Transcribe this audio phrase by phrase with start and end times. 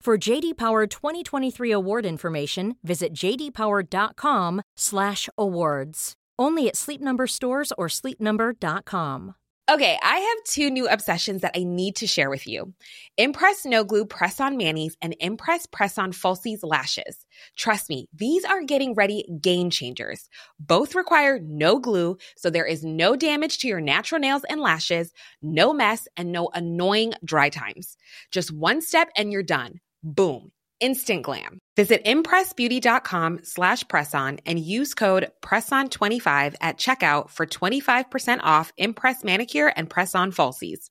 [0.00, 6.12] For JD Power 2023 award information, visit jdpower.com/awards.
[6.38, 9.34] Only at Sleep Number stores or sleepnumber.com.
[9.70, 12.72] Okay, I have two new obsessions that I need to share with you.
[13.18, 17.26] Impress No Glue Press On Manis and Impress Press On Falsies Lashes.
[17.58, 20.30] Trust me, these are getting ready game changers.
[20.58, 25.12] Both require no glue, so there is no damage to your natural nails and lashes,
[25.42, 27.98] no mess, and no annoying dry times.
[28.30, 29.80] Just one step and you're done.
[30.02, 30.50] Boom.
[30.80, 31.58] Instant glam.
[31.76, 39.72] Visit impressbeauty.com slash presson and use code PRESSON25 at checkout for 25% off Impress Manicure
[39.76, 40.88] and Press-On Falsies.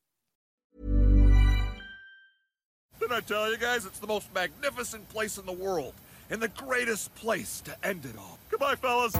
[2.99, 5.93] Didn't I tell you guys it's the most magnificent place in the world
[6.29, 8.37] and the greatest place to end it all?
[8.51, 9.15] Goodbye, fellas.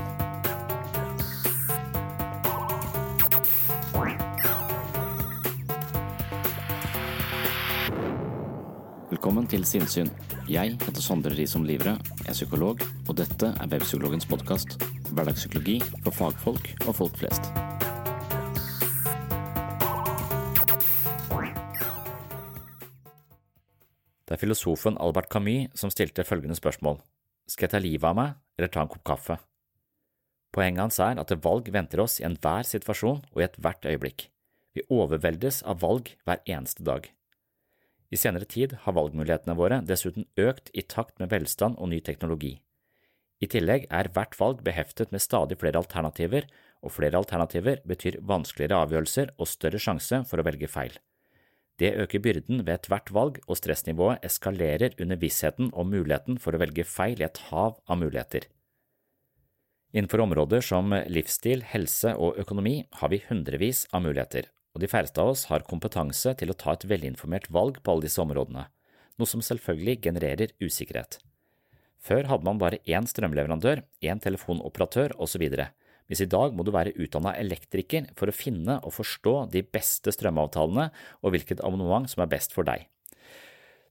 [9.20, 10.08] Velkommen til Sinnsyn.
[10.48, 14.78] Jeg heter Sondre Risom Livre, er psykolog, og dette er Webpsykologens podkast.
[15.10, 15.74] Hverdagspsykologi
[16.06, 17.50] for fagfolk og folk flest.
[24.24, 27.04] Det er filosofen Albert Camus som stilte følgende spørsmål.
[27.44, 29.42] Skal jeg ta livet av meg, eller ta en kopp kaffe?
[30.56, 34.30] Poenget hans er at valg venter oss i enhver situasjon og i ethvert øyeblikk.
[34.80, 37.12] Vi overveldes av valg hver eneste dag.
[38.10, 42.56] I senere tid har valgmulighetene våre dessuten økt i takt med velstand og ny teknologi.
[43.40, 46.48] I tillegg er hvert valg beheftet med stadig flere alternativer,
[46.84, 50.98] og flere alternativer betyr vanskeligere avgjørelser og større sjanse for å velge feil.
[51.80, 56.60] Det øker byrden ved ethvert valg, og stressnivået eskalerer under vissheten om muligheten for å
[56.60, 58.50] velge feil i et hav av muligheter.
[59.96, 65.20] Innenfor områder som livsstil, helse og økonomi har vi hundrevis av muligheter, og de færreste
[65.20, 68.70] av oss har kompetanse til å ta et velinformert valg på alle disse områdene,
[69.20, 71.18] noe som selvfølgelig genererer usikkerhet.
[72.00, 75.44] Før hadde man bare én strømleverandør, én telefonoperatør osv.,
[76.10, 80.14] mens i dag må du være utdannet elektriker for å finne og forstå de beste
[80.16, 80.88] strømavtalene
[81.20, 82.88] og hvilket abonnement som er best for deg.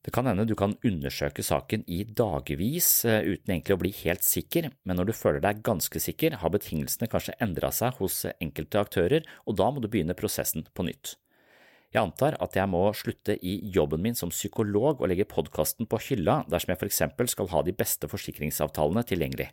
[0.08, 4.70] Det kan hende du kan undersøke saken i dagevis uten egentlig å bli helt sikker,
[4.88, 9.26] men når du føler deg ganske sikker, har betingelsene kanskje endret seg hos enkelte aktører,
[9.44, 11.18] og da må du begynne prosessen på nytt.
[11.92, 16.00] Jeg antar at jeg må slutte i jobben min som psykolog og legge podkasten på
[16.06, 19.50] hylla dersom jeg for eksempel skal ha de beste forsikringsavtalene tilgjengelig.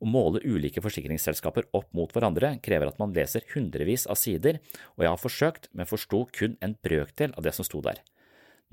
[0.00, 4.62] Å måle ulike forsikringsselskaper opp mot hverandre krever at man leser hundrevis av sider,
[4.96, 8.00] og jeg har forsøkt, men forsto kun en brøkdel av det som sto der.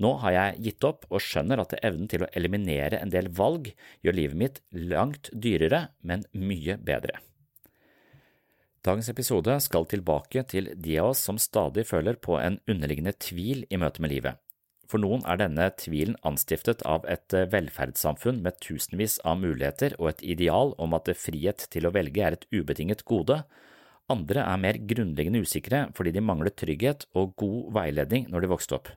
[0.00, 3.68] Nå har jeg gitt opp og skjønner at evnen til å eliminere en del valg
[4.02, 7.20] gjør livet mitt langt dyrere, men mye bedre.
[8.82, 13.62] Dagens episode skal tilbake til de av oss som stadig føler på en underliggende tvil
[13.70, 14.40] i møte med livet.
[14.90, 20.24] For noen er denne tvilen anstiftet av et velferdssamfunn med tusenvis av muligheter og et
[20.34, 23.38] ideal om at frihet til å velge er et ubetinget gode.
[24.12, 28.80] Andre er mer grunnleggende usikre fordi de mangler trygghet og god veiledning når de vokste
[28.80, 28.90] opp.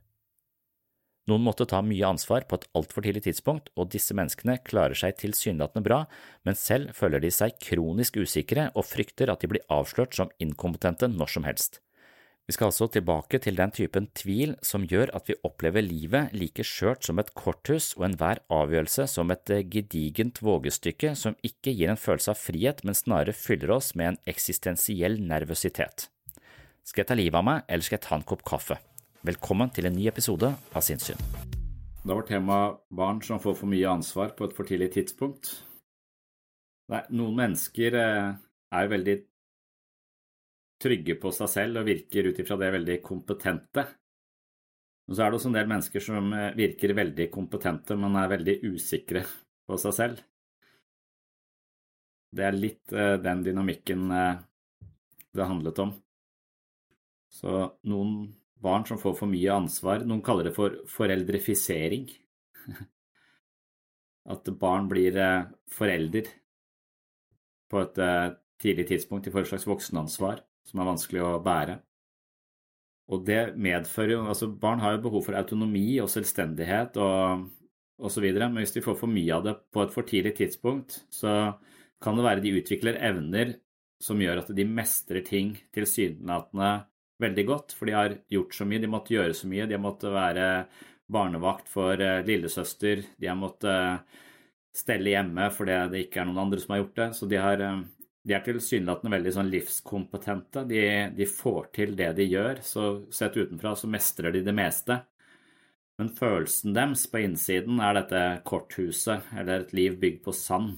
[1.25, 5.17] Noen måtte ta mye ansvar på et altfor tidlig tidspunkt, og disse menneskene klarer seg
[5.23, 6.03] tilsynelatende bra,
[6.45, 11.09] men selv føler de seg kronisk usikre og frykter at de blir avslørt som inkompetente
[11.09, 11.81] når som helst.
[12.45, 16.61] Vi skal altså tilbake til den typen tvil som gjør at vi opplever livet like
[16.61, 21.97] skjørt som et korthus og enhver avgjørelse som et gedigent vågestykke som ikke gir en
[21.97, 26.11] følelse av frihet, men snarere fyller oss med en eksistensiell nervøsitet.
[26.85, 28.78] Skal jeg ta livet av meg, eller skal jeg ta en kopp kaffe?
[29.25, 31.17] Velkommen til en ny episode av Sinnssyn.
[32.05, 35.49] Da var temaet barn som får for mye ansvar på et for tidlig tidspunkt.
[36.93, 39.16] Nei, noen mennesker er veldig
[40.85, 43.87] trygge på seg selv og virker ut ifra det veldig kompetente.
[45.09, 48.59] Og så er det også en del mennesker som virker veldig kompetente, men er veldig
[48.75, 49.25] usikre
[49.66, 50.23] på seg selv.
[52.29, 54.09] Det er litt uh, den dynamikken
[55.33, 55.97] det handlet om.
[57.33, 58.28] Så noen
[58.66, 62.09] barn som får for mye ansvar, noen kaller det for foreldrefisering.
[64.34, 66.32] At barn blir uh, forelder
[67.70, 68.00] på et
[68.62, 69.26] tidlig tidspunkt.
[69.26, 71.78] De får et slags voksenansvar som er vanskelig å bære.
[73.14, 77.46] Og det medfører jo Altså, barn har jo behov for autonomi og selvstendighet og
[78.02, 81.53] osv., men hvis de får for mye av det på et for tidlig tidspunkt, så
[82.02, 83.56] kan det være de utvikler evner
[84.02, 86.72] som gjør at de mestrer ting tilsynelatende
[87.22, 89.84] veldig godt, for de har gjort så mye, de måtte gjøre så mye, de har
[89.84, 90.46] måttet være
[91.12, 94.16] barnevakt for eh, lillesøster, de har måttet
[94.76, 97.64] stelle hjemme fordi det ikke er noen andre som har gjort det, så de har
[97.64, 97.84] eh,
[98.26, 100.64] de er tilsynelatende veldig sånn livskompetente.
[100.66, 100.79] De,
[101.14, 104.97] de, får til det de gjør, så sett utenfra så mestrer de det meste.
[106.02, 110.73] Men følelsen deres på innsiden er dette korthuset, eller et liv bygd på sand.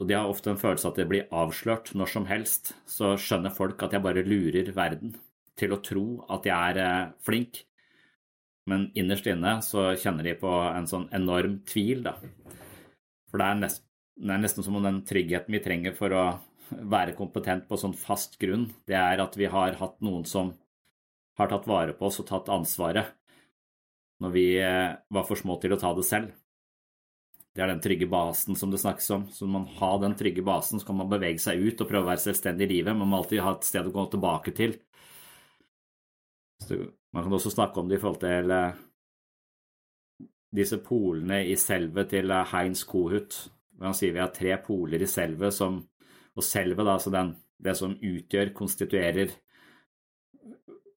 [0.00, 2.72] Og de har ofte en følelse at de blir avslørt når som helst.
[2.88, 5.14] Så skjønner folk at jeg bare lurer verden
[5.58, 7.62] til å tro at jeg er eh, flink.
[8.70, 12.16] Men innerst inne så kjenner de på en sånn enorm tvil, da.
[13.30, 13.88] For det er nesten
[14.22, 16.24] det er nesten som om den tryggheten vi trenger for å
[16.92, 20.52] være kompetent på sånn fast grunn, det er at vi har hatt noen som
[21.40, 23.12] har tatt vare på oss og tatt ansvaret
[24.22, 26.30] når vi eh, var for små til å ta det selv.
[27.52, 29.26] Det er den trygge basen som det snakkes om.
[29.28, 32.10] Så man har den trygge basen, så kan man bevege seg ut og prøve å
[32.12, 32.96] være selvstendig i livet.
[32.96, 34.78] Man må alltid ha et sted å gå tilbake til.
[36.64, 36.78] Så
[37.12, 38.80] man kan også snakke om det i forhold til eh,
[40.56, 43.36] disse polene i selvet til eh, Heinz Kohut,
[43.82, 45.80] han sier vi har tre poler i selvet, som,
[46.36, 49.32] og selvet, altså den, det som utgjør, konstituerer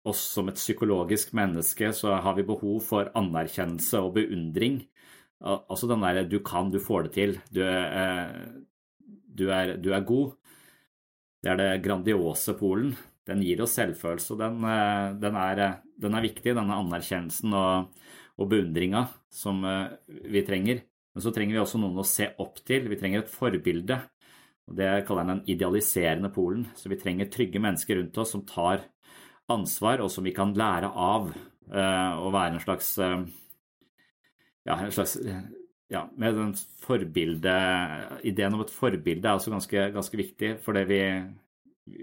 [0.05, 4.83] oss som et psykologisk menneske, så har vi behov for anerkjennelse og beundring.
[5.45, 8.33] Altså den derre 'du kan, du får det til', du, eh,
[9.29, 10.33] du, er, du er god.
[11.45, 12.95] Det er det grandiose polen.
[13.29, 17.93] Den gir oss selvfølelse, og den, eh, den, er, den er, viktig, denne anerkjennelsen og,
[18.41, 20.81] og beundringa som eh, vi trenger.
[21.13, 22.89] Men så trenger vi også noen å se opp til.
[22.89, 24.01] Vi trenger et forbilde.
[24.67, 26.65] og Det kaller han den idealiserende polen.
[26.75, 28.89] Så vi trenger trygge mennesker rundt oss som tar
[29.53, 31.29] ansvar, og som vi kan lære av
[31.69, 32.97] å være en slags
[34.65, 35.19] Ja, en slags
[35.93, 37.55] ja, med den forbilde,
[38.25, 41.03] Ideen om et forbilde er også ganske, ganske viktig, fordi vi,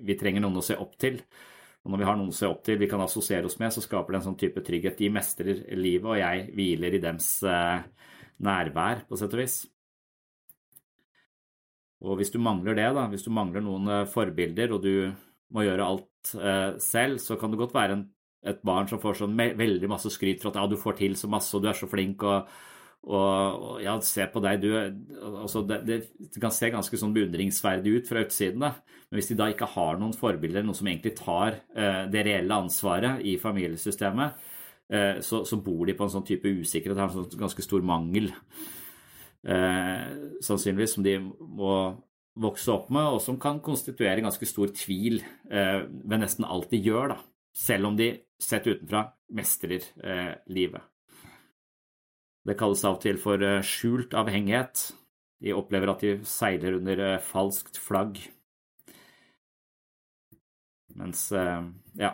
[0.06, 1.18] vi trenger noen å se opp til.
[1.81, 3.81] Og når vi har noen å se opp til vi kan assosiere oss med, så
[3.81, 5.00] skaper det en sånn type trygghet.
[5.00, 7.81] De mestrer livet, og jeg hviler i dems uh,
[8.46, 9.57] nærvær, på sett og vis.
[12.02, 14.94] Og hvis du mangler det, da, hvis du mangler noen eh, forbilder, og du
[15.54, 18.07] må gjøre alt eh, selv, så kan det godt være en,
[18.48, 21.30] et barn som får sånn veldig masse skryt for at ja, du får til så
[21.32, 22.48] masse, og du er så flink, og,
[23.06, 24.72] og, og ja, se på deg, du
[25.44, 26.00] altså, det, det,
[26.42, 28.74] kan se ganske sånn beundringsverdig ut fra utsiden, da.
[29.12, 32.62] Men hvis de da ikke har noen forbilder, noen som egentlig tar eh, det reelle
[32.64, 34.50] ansvaret i familiesystemet,
[34.92, 37.84] Eh, så, så, bor de på en sånn type usikkerhet, har en sånn ganske stor
[37.88, 38.28] mangel,
[39.48, 40.08] eh,
[40.44, 41.76] sannsynligvis, som de må
[42.42, 46.82] vokse opp med, og som kan konstituere ganske stor tvil eh, ved nesten alt de
[46.84, 47.20] gjør, da,
[47.56, 49.06] selv om de sett utenfra
[49.36, 50.81] mestrer eh, livet.
[52.45, 54.88] Det kalles av og til for eh, skjult avhengighet.
[55.42, 58.19] De opplever at de seiler under eh, falskt flagg.
[60.97, 61.30] Mens,
[61.95, 62.09] ja,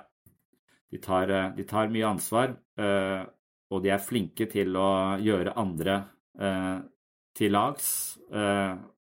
[0.90, 3.24] de tar, eh, de tar mye ansvar, eh,
[3.70, 5.98] og de er flinke til å gjøre andre
[6.40, 6.78] eh,
[7.36, 7.90] til lags.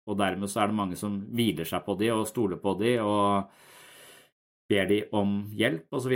[0.03, 2.97] Og dermed så er det mange som hviler seg på de og stoler på de
[3.01, 3.49] og
[4.69, 6.15] ber de om hjelp osv.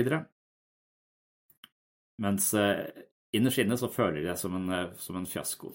[2.23, 2.49] Mens
[3.35, 5.73] innerst inne så føler de det som en, som en fiasko.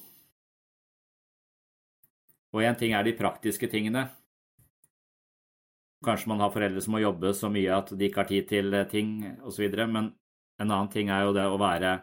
[2.53, 4.09] Og én ting er de praktiske tingene,
[6.03, 8.75] Kanskje man har foreldre som må jobbe så mye at de ikke har tid til
[8.75, 9.69] eh, ting osv.
[9.87, 10.11] Men
[10.59, 11.95] en annen ting er jo det å være,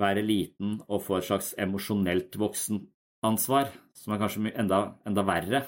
[0.00, 5.62] være liten og få et slags emosjonelt voksenansvar, som er kanskje enda, enda verre.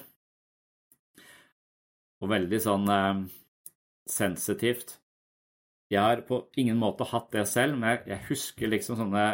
[2.21, 3.23] Og veldig sånn eh,
[4.09, 4.97] sensitivt.
[5.91, 9.25] Jeg har på ingen måte hatt det selv, men jeg, husker liksom sånne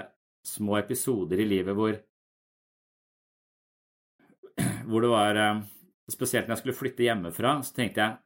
[0.45, 1.97] små episoder i livet hvor
[4.89, 5.61] hvor det var eh,
[6.11, 8.17] spesielt når jeg skulle flytte hjemmefra, så tenkte jeg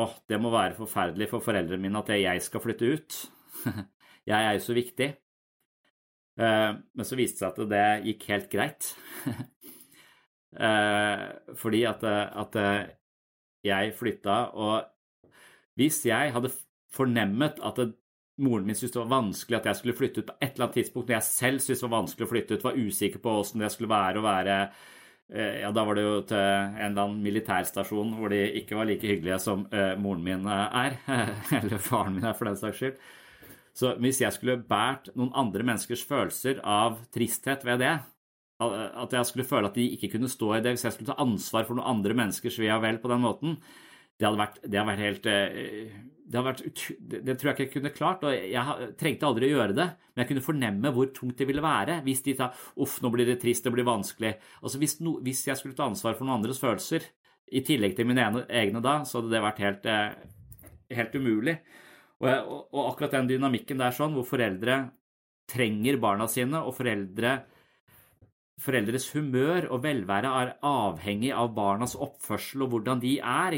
[0.00, 3.18] åh, det må være forferdelig for foreldrene mine at jeg skal flytte ut.
[4.30, 5.08] jeg er jo så viktig.
[6.40, 8.94] Eh, men så viste det seg at det gikk helt greit.
[10.56, 11.22] Eh,
[11.60, 12.54] fordi at, at
[13.66, 14.86] jeg flytta, og
[15.76, 16.52] hvis jeg hadde
[16.92, 17.80] fornemmet at
[18.42, 20.78] moren min syntes det var vanskelig at jeg skulle flytte ut på et eller annet
[20.80, 23.64] tidspunkt når jeg selv syntes det var vanskelig å flytte ut, var usikker på åssen
[23.64, 27.22] det skulle være å være eh, ja, da var det jo til en eller annen
[27.24, 30.98] militærstasjon hvor de ikke var like hyggelige som uh, moren min er.
[31.60, 33.00] Eller faren min er, for den saks skyld.
[33.76, 37.96] Så hvis jeg skulle båret noen andre menneskers følelser av tristhet ved det,
[38.56, 41.20] at jeg skulle føle at de ikke kunne stå i det, hvis jeg skulle ta
[41.20, 43.58] ansvar for noen andre menneskers ve og vel på den måten,
[44.16, 45.90] det hadde vært, det hadde vært helt eh,
[46.26, 46.62] det, hadde vært,
[47.12, 50.22] det, tror jeg ikke jeg kunne klart, og jeg trengte aldri å gjøre det, men
[50.22, 52.48] jeg kunne fornemme hvor tungt det ville være hvis de sa
[52.82, 54.32] uff, nå blir det trist, det blir vanskelig.
[54.62, 57.06] Altså hvis, no, hvis jeg skulle ta ansvar for noen andres følelser,
[57.54, 61.60] i tillegg til mine egne da, så hadde det vært helt, eh, helt umulig.
[62.24, 62.30] Og,
[62.72, 64.80] og, akkurat den dynamikken der sånn, hvor foreldre
[65.46, 67.36] trenger barna sine, og foreldre
[68.62, 73.56] foreldres humør og velvære er avhengig av barnas oppførsel og hvordan de er.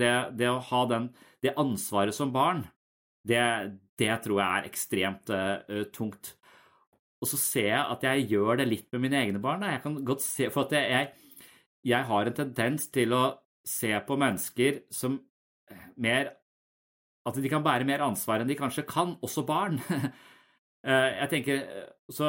[0.00, 1.10] Det, det, å ha den,
[1.44, 2.64] det ansvaret som barn,
[3.28, 3.42] det,
[4.00, 6.32] det tror jeg er ekstremt uh, tungt.
[7.18, 9.66] Og så ser jeg at jeg gjør det litt med mine egne barn.
[9.66, 11.12] Jeg kan godt se, For at jeg,
[11.84, 13.24] jeg har en tendens til å
[13.68, 15.18] se på mennesker som
[16.00, 16.32] mer
[17.28, 19.80] at de kan bære mer ansvar enn de kanskje kan, også barn.
[20.86, 21.62] Eh, jeg tenker,
[22.14, 22.28] så,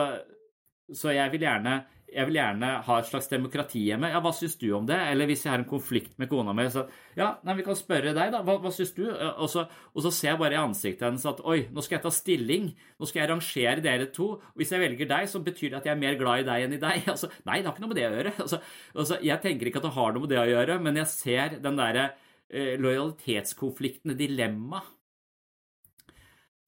[0.90, 1.76] så jeg, vil gjerne,
[2.10, 4.10] jeg vil gjerne ha et slags demokrati hjemme.
[4.12, 4.98] Ja, hva syns du om det?
[5.12, 6.86] Eller hvis jeg har en konflikt med kona mi, så
[7.18, 8.42] ja, nei, vi kan spørre deg, da.
[8.46, 9.04] Hva, hva syns du?
[9.10, 12.00] Eh, og så, og så, ser jeg bare i ansiktet hennes at oi, nå skal
[12.00, 12.70] jeg ta stilling.
[13.00, 14.32] Nå skal jeg rangere dere to.
[14.39, 16.68] Og hvis jeg velger deg, så betyr det at jeg er mer glad i deg
[16.68, 17.06] enn i deg.
[17.20, 18.36] Altså, nei, det har ikke noe med det å gjøre.
[18.46, 18.62] Altså,
[18.94, 21.60] altså, jeg tenker ikke at det har noe med det å gjøre, men jeg ser
[21.63, 22.06] den derre
[22.48, 24.96] eh, lojalitetskonflikten, dilemmaet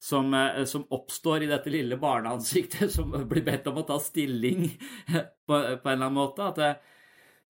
[0.02, 4.66] som, eh, som, oppstår i dette lille barneansiktet som blir bedt om å ta stilling
[5.46, 6.48] på, på en eller annen måte.
[6.50, 6.72] At det,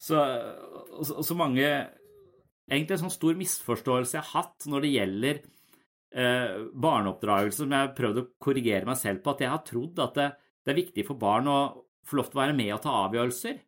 [0.03, 0.21] så,
[1.01, 1.67] så, mange
[2.73, 5.41] Egentlig en sånn stor misforståelse jeg har hatt når det gjelder
[6.15, 6.53] eh,
[6.85, 10.15] barneoppdragelse, som jeg har prøvd å korrigere meg selv på, at jeg har trodd at
[10.17, 10.29] det,
[10.63, 11.59] det er viktig for barn å
[12.07, 13.59] få lov til å være med og ta avgjørelser.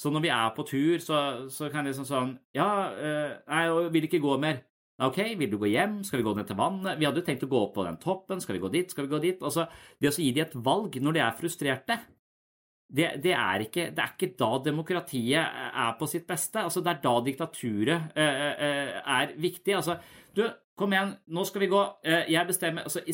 [0.00, 1.20] Så når vi er på tur, så,
[1.52, 4.64] så kan det liksom sånn Ja, eh, jeg vil ikke gå mer.
[5.00, 6.00] Ok, vil du gå hjem?
[6.04, 6.98] Skal vi gå ned til vannet?
[7.00, 8.40] Vi hadde jo tenkt å gå opp på den toppen.
[8.42, 8.90] Skal vi gå dit?
[8.92, 9.40] Skal vi gå dit?
[9.40, 9.64] Altså,
[9.96, 11.96] det å gi dem et valg når de er frustrerte,
[12.90, 16.66] det, det, er ikke, det, er ikke, da demokratiet er på sitt beste.
[16.66, 19.76] Altså, det er da diktaturet øh, øh, er viktig.
[19.78, 19.96] Altså,
[20.36, 20.44] du,
[20.76, 21.84] kom igjen, nå skal vi gå.
[22.28, 23.04] Jeg bestemmer altså,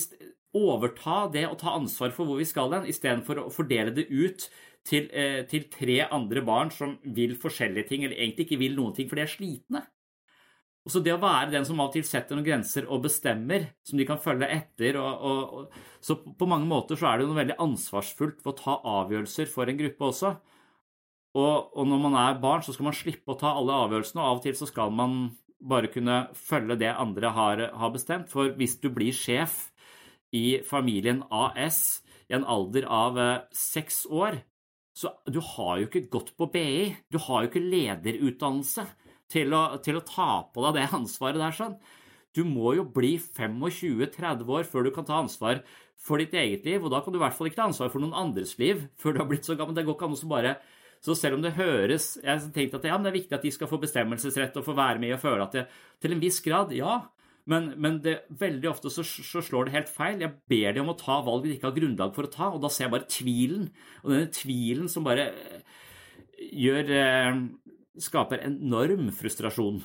[0.57, 4.47] Overta det og ta ansvar for hvor vi skal hen, istedenfor å fordele det ut
[4.89, 5.11] til,
[5.51, 9.21] til tre andre barn som vil forskjellige ting, eller egentlig ikke vil noen ting, for
[9.21, 9.83] de er slitne.
[10.87, 13.73] Og så det å være den som av og til setter noen grenser og bestemmer,
[13.83, 17.27] som de kan følge etter og, og, og, Så på mange måter så er det
[17.27, 20.31] noe veldig ansvarsfullt for å ta avgjørelser for en gruppe også.
[21.37, 24.29] Og, og, når man er barn, så skal man slippe å ta alle avgjørelsene, og
[24.29, 25.17] av og til så skal man
[25.59, 28.31] bare kunne følge det andre har, har bestemt.
[28.31, 29.67] For hvis du blir sjef
[30.37, 34.39] i familien AS i en alder av eh, seks år,
[34.97, 38.87] så du har jo ikke gått på BI, du har jo ikke lederutdannelse
[39.33, 41.77] til å, til å ta på deg det ansvaret der sånn.
[42.37, 45.63] Du må jo bli 25-30 år før du kan ta ansvar
[46.07, 48.03] for ditt eget liv, og da kan du i hvert fall ikke ta ansvar for
[48.03, 49.75] noen andres liv før du har blitt så gammel.
[49.77, 50.57] Det går ikke an å bare
[51.05, 53.53] så selv om det høres Jeg har tenkt at ja, det er viktig at de
[53.53, 55.67] skal få bestemmelsesrett og få være med og føle at det
[56.03, 57.03] Til en viss grad, ja.
[57.47, 60.23] Men, men det, veldig ofte så, så, slår det helt feil.
[60.25, 62.59] Jeg ber dem om å ta valg de ikke har grunnlag for å ta, og
[62.65, 63.69] da ser jeg bare tvilen.
[64.03, 65.29] Og denne tvilen som bare
[66.43, 67.39] gjør eh,
[68.03, 69.83] skaper enorm frustrasjon.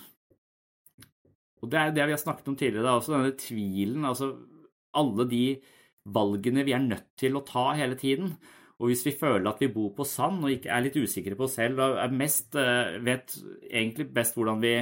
[1.61, 4.05] Og Det er det vi har snakket om tidligere, da, også denne tvilen.
[4.05, 4.33] altså
[4.97, 5.45] Alle de
[6.09, 8.33] valgene vi er nødt til å ta hele tiden.
[8.81, 11.45] Og hvis vi føler at vi bor på sand og ikke er litt usikre på
[11.45, 13.35] oss selv og mest, eh, vet
[13.69, 14.73] egentlig best hvordan vi,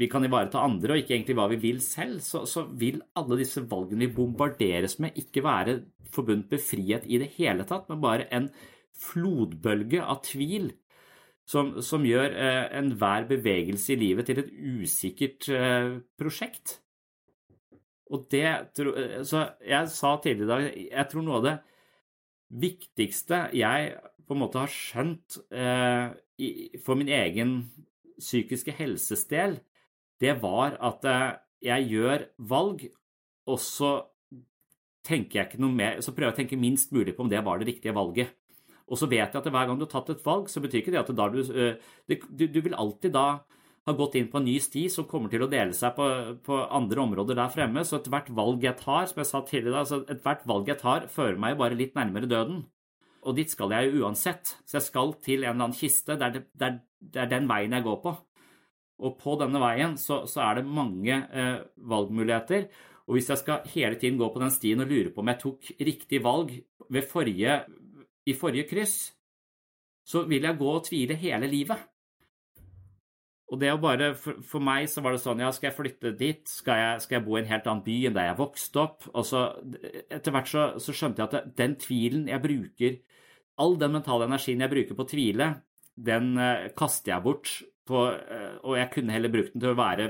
[0.00, 3.36] vi kan ivareta andre, og ikke egentlig hva vi vil selv, så, så, vil alle
[3.42, 8.00] disse valgene vi bombarderes med, ikke være forbundet med frihet i det hele tatt, men
[8.00, 8.48] bare en
[8.96, 10.72] flodbølge av tvil
[11.48, 16.78] som, som gjør eh, enhver bevegelse i livet til et usikkert eh, prosjekt.
[18.12, 21.58] Og det eh, Så jeg sa tidligere i dag Jeg tror noe av det
[22.62, 23.94] viktigste jeg
[24.28, 26.48] på en måte har skjønt eh, i,
[26.84, 27.54] for min egen
[28.20, 29.56] psykiske helses del,
[30.22, 31.30] det var at eh,
[31.64, 32.84] jeg gjør valg,
[33.48, 33.92] og så
[35.06, 37.42] tenker jeg ikke noe mer, så prøver jeg å tenke minst mulig på om det
[37.44, 38.36] var det riktige valget.
[38.92, 40.92] Og så vet jeg at hver gang du har tatt et valg, så betyr ikke
[40.92, 43.26] det at du, eh, du, du vil alltid da
[43.82, 46.06] ha gått inn på en ny sti som kommer til å dele seg på,
[46.44, 47.82] på andre områder der fremme.
[47.88, 51.40] Så ethvert valg jeg tar, som jeg sa tidligere, altså ethvert valg jeg tar, fører
[51.40, 52.62] meg bare litt nærmere døden.
[53.22, 54.54] Og dit skal jeg jo uansett.
[54.66, 56.18] Så jeg skal til en eller annen kiste.
[56.18, 56.78] Det er, det, det er,
[57.16, 58.14] det er den veien jeg går på.
[59.02, 62.68] Og på denne veien så, så er det mange eh, valgmuligheter.
[63.08, 65.40] Og hvis jeg skal hele tiden gå på den stien og lure på om jeg
[65.42, 66.52] tok riktig valg
[66.92, 67.62] ved forrige,
[68.28, 68.96] i forrige kryss,
[70.06, 71.88] så vil jeg gå og tvile hele livet.
[73.52, 76.14] Og det å bare, for, for, meg så var det sånn, ja, skal jeg flytte
[76.16, 76.40] dit?
[76.48, 79.04] Skal jeg, skal jeg bo i en helt annen by enn der jeg vokste opp?
[79.12, 79.42] Og så
[80.08, 82.96] etter hvert så, så skjønte jeg at den tvilen jeg bruker,
[83.60, 85.50] all den mentale energien jeg bruker på å tvile,
[85.92, 87.52] den uh, kaster jeg bort
[87.84, 90.08] på, uh, og jeg kunne heller brukt den til å være,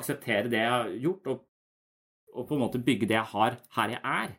[0.00, 1.44] akseptere det jeg har gjort, og,
[2.32, 4.36] og på en måte bygge det jeg har her jeg er,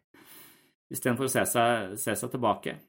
[0.91, 2.79] istedenfor å se seg, se seg tilbake.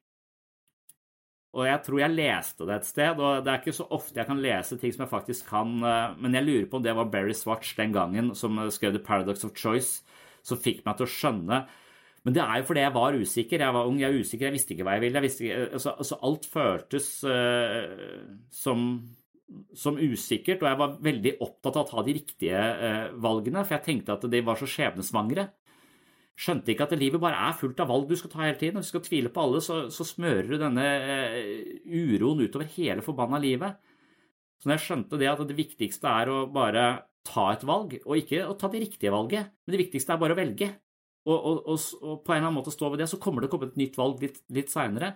[1.53, 4.29] Og jeg tror jeg leste det et sted, og det er ikke så ofte jeg
[4.29, 7.11] kan lese ting som jeg faktisk kan, eh, men jeg lurer på om det var
[7.13, 10.01] Barry Swatch den gangen som skrev The Paradox of Choice,
[10.43, 11.63] som fikk meg til å skjønne
[12.25, 13.63] Men det er jo fordi jeg var usikker.
[13.67, 15.23] Jeg var ung, jeg er usikker, jeg visste ikke hva jeg ville.
[15.27, 18.21] Jeg ikke, altså, altså, alt føltes uh,
[18.55, 18.85] som,
[19.75, 23.75] som, usikkert, og jeg var veldig opptatt av å ta de riktige uh, valgene, for
[23.75, 25.49] jeg tenkte at de var så skjebnesvangre
[26.39, 28.79] skjønte ikke at livet bare er fullt av valg du skal ta hele tiden.
[28.79, 33.05] Når du skal tvile på alle, så, så smører du denne eh, uroen utover hele
[33.05, 33.81] forbanna livet.
[34.61, 36.87] Så når jeg skjønte det at det viktigste er å bare
[37.27, 40.35] ta et valg, og ikke å ta det riktige valget, men det viktigste er bare
[40.35, 40.71] å velge,
[41.23, 43.51] og, og, og, og på en eller annen måte stå ved det, så kommer det
[43.51, 45.12] å komme et nytt valg litt, litt seinere.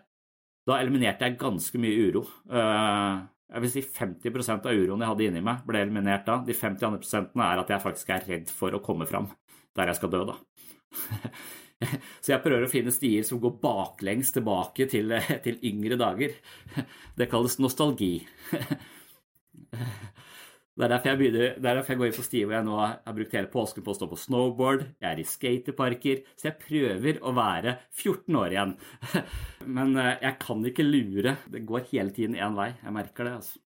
[0.66, 2.22] Da eliminerte jeg ganske mye uro.
[2.50, 6.40] Uh, jeg vil si 50% av uroen jeg hadde inni meg, ble eliminert da.
[6.46, 9.30] De 50 andre prosentene er at jeg faktisk er redd for å komme fram
[9.76, 10.38] der jeg skal dø, da.
[12.24, 15.12] Så jeg prøver å finne stier som går baklengs tilbake til,
[15.44, 16.36] til yngre dager.
[17.18, 18.14] Det kalles nostalgi.
[20.76, 22.66] Det er derfor jeg, begynner, det er derfor jeg går inn på stier hvor jeg
[22.66, 26.50] nå har brukt hele påsken på å stå på snowboard, jeg er i skateparker, så
[26.50, 28.74] jeg prøver å være 14 år igjen.
[29.78, 31.32] Men eh, jeg kan ikke lure.
[31.48, 32.74] Det går hele tiden én vei.
[32.82, 33.62] Jeg merker det, altså.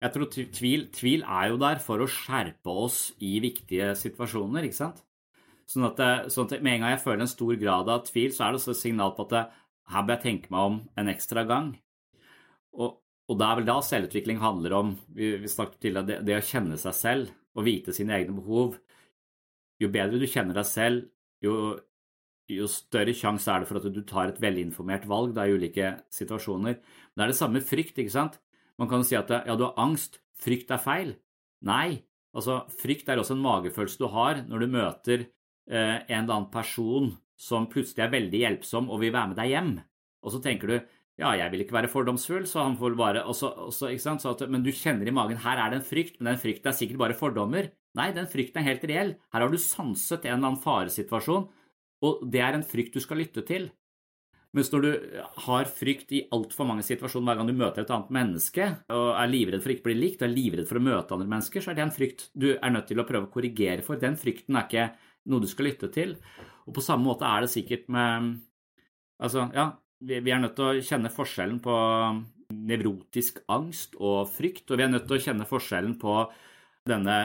[0.00, 4.80] Jeg tror tvil, tvil er jo der for å skjerpe oss i viktige situasjoner, ikke
[4.80, 5.04] sant?
[5.70, 6.00] Sånn at,
[6.34, 8.60] sånn at, med en gang jeg føler en stor grad av tvil, så er det
[8.60, 9.44] også et signal på at det,
[9.90, 11.70] her bør jeg tenke meg om en ekstra gang.
[12.78, 12.96] Og,
[13.30, 16.46] og det er vel da selvutvikling handler om vi, vi snakket til det, det å
[16.46, 18.76] kjenne seg selv og vite sine egne behov.
[19.82, 21.08] Jo bedre du kjenner deg selv,
[21.42, 21.54] jo,
[22.50, 25.94] jo større sjanse er det for at du tar et velinformert valg da, i ulike
[26.12, 26.78] situasjoner.
[26.78, 27.98] Men det er det samme frykt.
[27.98, 28.38] ikke sant?
[28.78, 31.14] Man kan jo si at ja, du har angst, frykt er feil.
[31.66, 32.00] Nei,
[32.36, 35.26] altså frykt er også en magefølelse du har når du møter
[35.70, 39.74] en eller annen person som plutselig er veldig hjelpsom og vil være med deg hjem,
[40.20, 40.76] og så tenker du
[41.20, 44.24] ja, jeg vil ikke være fordomsfull, så han får bare også, også, ikke sant?
[44.24, 46.76] At, Men du kjenner i magen her er det en frykt, men den frykten er
[46.76, 47.68] sikkert bare fordommer.
[47.98, 49.12] Nei, den frykten er helt reell.
[49.34, 51.44] Her har du sanset en eller annen faresituasjon,
[52.06, 53.68] og det er en frykt du skal lytte til.
[54.56, 58.14] Mens når du har frykt i altfor mange situasjoner hver gang du møter et annet
[58.16, 61.14] menneske, og er livredd for ikke å bli likt, og er livredd for å møte
[61.14, 63.84] andre mennesker, så er det en frykt du er nødt til å prøve å korrigere
[63.86, 64.00] for.
[64.00, 64.88] Den frykten er ikke
[65.28, 66.16] noe du skal lytte til.
[66.68, 68.38] Og på samme måte er det sikkert med
[69.20, 69.66] Altså, ja,
[70.00, 71.74] vi, vi er nødt til å kjenne forskjellen på
[72.56, 76.14] nevrotisk angst og frykt, og vi er nødt til å kjenne forskjellen på
[76.88, 77.18] denne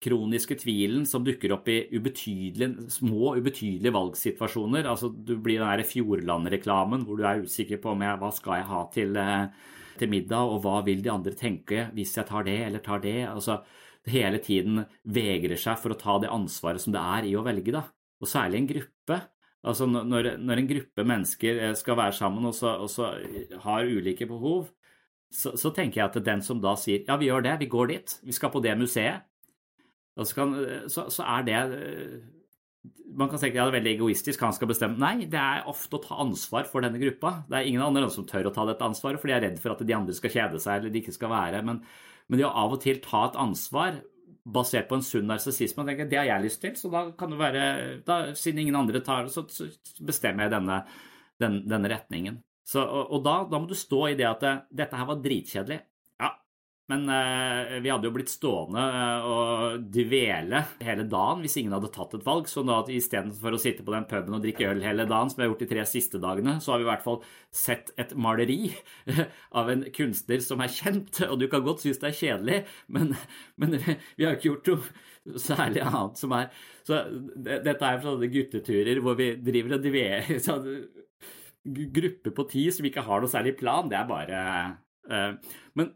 [0.00, 4.88] kroniske tvilen som dukker opp i ubetydelige, små, ubetydelige valgsituasjoner.
[4.88, 8.60] Altså, du blir den der Fjordland-reklamen hvor du er usikker på om jeg, hva skal
[8.60, 12.48] jeg ha til, eh, til middag, og hva vil de andre tenke hvis jeg tar
[12.48, 13.18] det eller tar det.
[13.28, 13.60] Altså,
[14.08, 17.74] hele tiden vegrer seg for å ta det ansvaret som det er i å velge,
[17.74, 17.84] da.
[18.20, 19.20] Og særlig en gruppe.
[19.60, 23.10] Altså når, når en gruppe mennesker eh, skal være sammen og så, og så
[23.64, 24.70] har ulike behov,
[25.30, 27.90] så, så, tenker jeg at den som da sier ja, vi gjør det, vi går
[27.92, 29.26] dit, vi skal på det museet,
[30.20, 30.56] så, kan,
[30.90, 32.16] så, så er det eh,
[33.16, 34.98] man kan tenke at det er veldig egoistisk, han skal bestemme.
[35.00, 37.40] Nei, det er ofte å ta ansvar for denne gruppa.
[37.50, 39.74] Det er ingen andre som tør å ta dette ansvaret, for de er redd for
[39.74, 41.62] at de andre skal kjede seg eller de ikke skal være.
[41.66, 41.82] Men
[42.30, 43.98] men det å av og til ta et ansvar
[44.50, 47.64] basert på en sunn narsissisme Det har jeg lyst til, så da kan det være
[48.06, 49.44] da, Siden ingen andre tar det, så,
[50.06, 50.78] bestemmer jeg denne,
[51.42, 52.40] den, denne retningen.
[52.64, 55.20] Så, og, og da, da, må du stå i det at det, dette her var
[55.24, 55.80] dritkjedelig.
[56.90, 61.92] Men eh, vi hadde jo blitt stående eh, og dvele hele dagen hvis ingen hadde
[61.94, 62.48] tatt et valg.
[62.50, 65.46] Så da istedenfor å sitte på den puben og drikke øl hele dagen, som vi
[65.46, 67.20] har gjort de tre siste dagene, så har vi i hvert fall
[67.54, 68.72] sett et maleri
[69.60, 71.22] av en kunstner som er kjent.
[71.28, 72.58] Og du kan godt synes det er kjedelig,
[72.90, 73.14] men,
[73.60, 73.78] men
[74.18, 76.46] vi har ikke gjort noe særlig annet som er
[76.86, 76.96] Så
[77.36, 80.68] dette er sånne gutteturer hvor vi driver og dveler sånn,
[81.60, 84.38] Grupper på ti som ikke har noe særlig plan, det er bare
[85.12, 85.90] eh, Men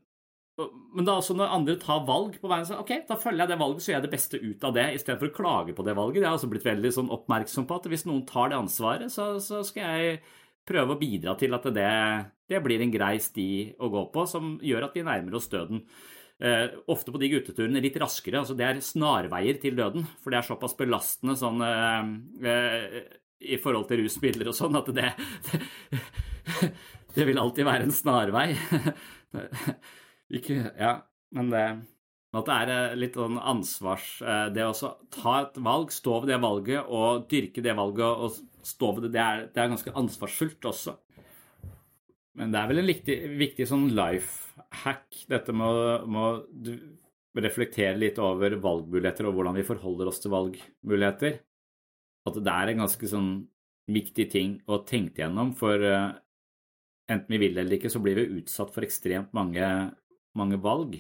[0.55, 3.59] men da også når andre tar valg på veien, så ok, da følger jeg det
[3.59, 6.21] valget, så gjør jeg det beste ut av det, istedenfor å klage på det valget.
[6.23, 9.33] Jeg har også blitt veldig sånn oppmerksom på at hvis noen tar det ansvaret, så,
[9.43, 10.21] så skal jeg
[10.65, 11.89] prøve å bidra til at det,
[12.51, 13.49] det, blir en grei sti
[13.83, 15.83] å gå på, som gjør at vi nærmer oss døden
[16.39, 18.45] eh, ofte på de gutteturene litt raskere.
[18.45, 22.15] altså Det er snarveier til døden, for det er såpass belastende sånn eh,
[22.47, 23.03] eh,
[23.45, 25.11] i forhold til rusmidler og sånn at det,
[25.51, 25.61] det,
[27.19, 28.49] det vil alltid være en snarvei.
[30.33, 30.95] Ikke, ja,
[31.37, 31.65] men det
[32.35, 34.09] at det er eh, litt sånn ansvars...
[34.23, 38.67] Eh, det å ta et valg, stå ved det valget og dyrke det valget og
[38.67, 40.97] stå ved det, det er, det er ganske ansvarsfullt også.
[42.41, 46.27] Men det er vel en viktig, viktig sånn life hack, dette med å
[47.39, 51.39] reflektere litt over valgmuligheter og hvordan vi forholder oss til valgmuligheter.
[52.27, 53.33] At det er en ganske sånn
[53.95, 56.15] viktig ting å tenke gjennom, for uh,
[57.11, 59.67] enten vi vil eller ikke, så blir vi utsatt for ekstremt mange,
[60.39, 60.99] mange valg.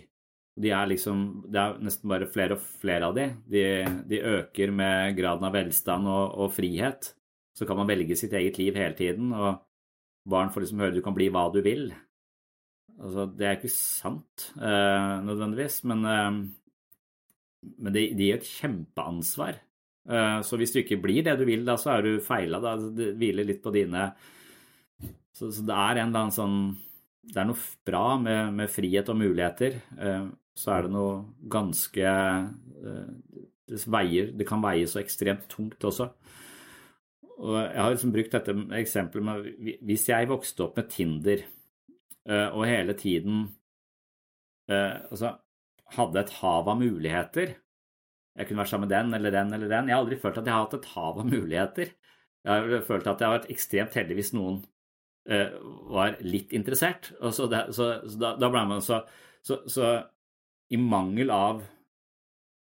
[0.55, 3.27] De er liksom, det er nesten bare flere og flere av de.
[3.51, 3.65] De,
[4.11, 7.11] de øker med graden av velstand og, og, frihet.
[7.55, 9.63] Så kan man velge sitt eget liv hele tiden, og
[10.31, 11.89] barn får liksom høre du kan bli hva du vil.
[12.95, 16.31] Altså, det er ikke sant eh, nødvendigvis, men, eh,
[17.83, 19.59] men det, de gir et kjempeansvar.
[20.05, 22.63] Eh, så hvis du ikke blir det du vil, da, så er du feila.
[22.95, 24.13] Det hviler litt på dine
[25.35, 26.59] så, så, det er en eller annen sånn
[27.31, 29.79] Det er noe bra med, med frihet og muligheter.
[29.99, 31.15] Eh, så er det noe
[31.51, 33.39] ganske eh,
[33.71, 36.11] det, veier, det kan veie så ekstremt tungt også.
[37.35, 42.47] Og jeg har liksom brukt dette eksempelet med Hvis jeg vokste opp med Tinder eh,
[42.55, 43.49] og hele tiden
[44.71, 45.33] altså,
[45.97, 47.57] hadde et hav av muligheter
[48.39, 49.91] Jeg kunne vært sammen med den eller den eller den.
[49.91, 51.91] Jeg har aldri følt at jeg har hatt et hav av muligheter.
[52.47, 54.63] Jeg har følt at jeg har vært ekstremt heldig hvis noen
[55.25, 57.13] var litt interessert.
[57.21, 58.99] Og så, det, så, så da, da, ble man så,
[59.41, 59.93] så,
[60.69, 61.63] i mangel av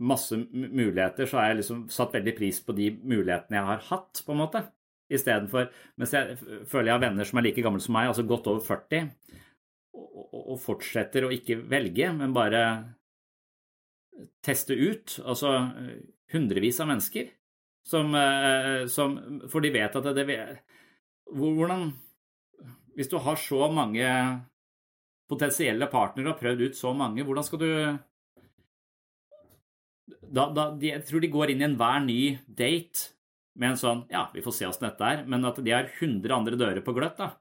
[0.01, 4.23] masse muligheter, så har jeg liksom satt veldig pris på de mulighetene jeg har hatt,
[4.25, 4.63] på en måte.
[5.11, 5.67] Istedenfor
[5.99, 6.37] Mens jeg
[6.71, 9.11] føler jeg har venner som er like gamle som meg, altså godt over 40,
[9.99, 12.63] og, og fortsetter å ikke velge, men bare
[14.43, 15.19] teste ut.
[15.23, 15.53] Altså
[16.31, 17.29] hundrevis av mennesker
[17.87, 19.17] som, eh, som
[19.49, 20.39] For de vet at det, det
[21.31, 21.91] Hvordan
[23.01, 24.05] Hvis du har så mange
[25.31, 27.71] potensielle partnere og har prøvd ut så mange, hvordan skal du
[30.21, 33.09] da, da, de, Jeg tror de går inn i enhver ny date
[33.57, 36.35] med en sånn Ja, vi får se åssen dette er, men at de har 100
[36.35, 37.17] andre dører på gløtt.
[37.17, 37.31] da.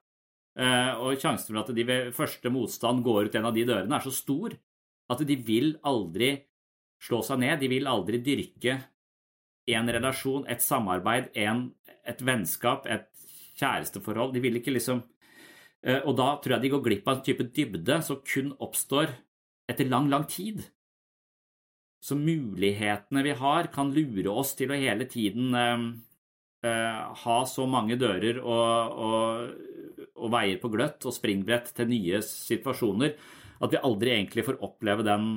[0.56, 4.00] Uh, og sjansen for at de ved første motstand går ut en av de dørene,
[4.00, 4.56] er så stor
[5.12, 6.32] at de vil aldri
[7.04, 7.60] slå seg ned.
[7.60, 8.80] De vil aldri dyrke
[9.76, 11.66] en relasjon, et samarbeid, en,
[12.08, 13.10] et vennskap, et
[13.60, 14.32] kjæresteforhold.
[14.32, 15.19] De vil ikke liksom Eh,
[15.80, 19.14] og da tror jeg de går glipp av en type dybde som kun oppstår
[19.70, 20.64] etter lang, lang tid.
[22.00, 25.82] Så mulighetene vi har, kan lure oss til å hele tiden eh,
[26.68, 32.22] eh, ha så mange dører og, og, og, veier på gløtt og springbrett til nye
[32.24, 33.16] situasjoner
[33.60, 35.32] at vi aldri egentlig får oppleve den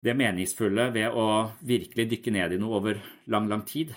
[0.00, 1.26] det meningsfulle ved å
[1.66, 3.90] virkelig dykke ned i noe over lang, lang tid.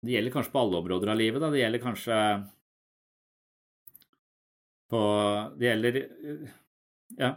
[0.00, 1.42] Det gjelder kanskje på alle områder av livet.
[1.42, 1.50] Da.
[1.52, 2.16] Det gjelder kanskje
[4.90, 5.00] på
[5.58, 5.98] Det gjelder
[7.20, 7.28] ja,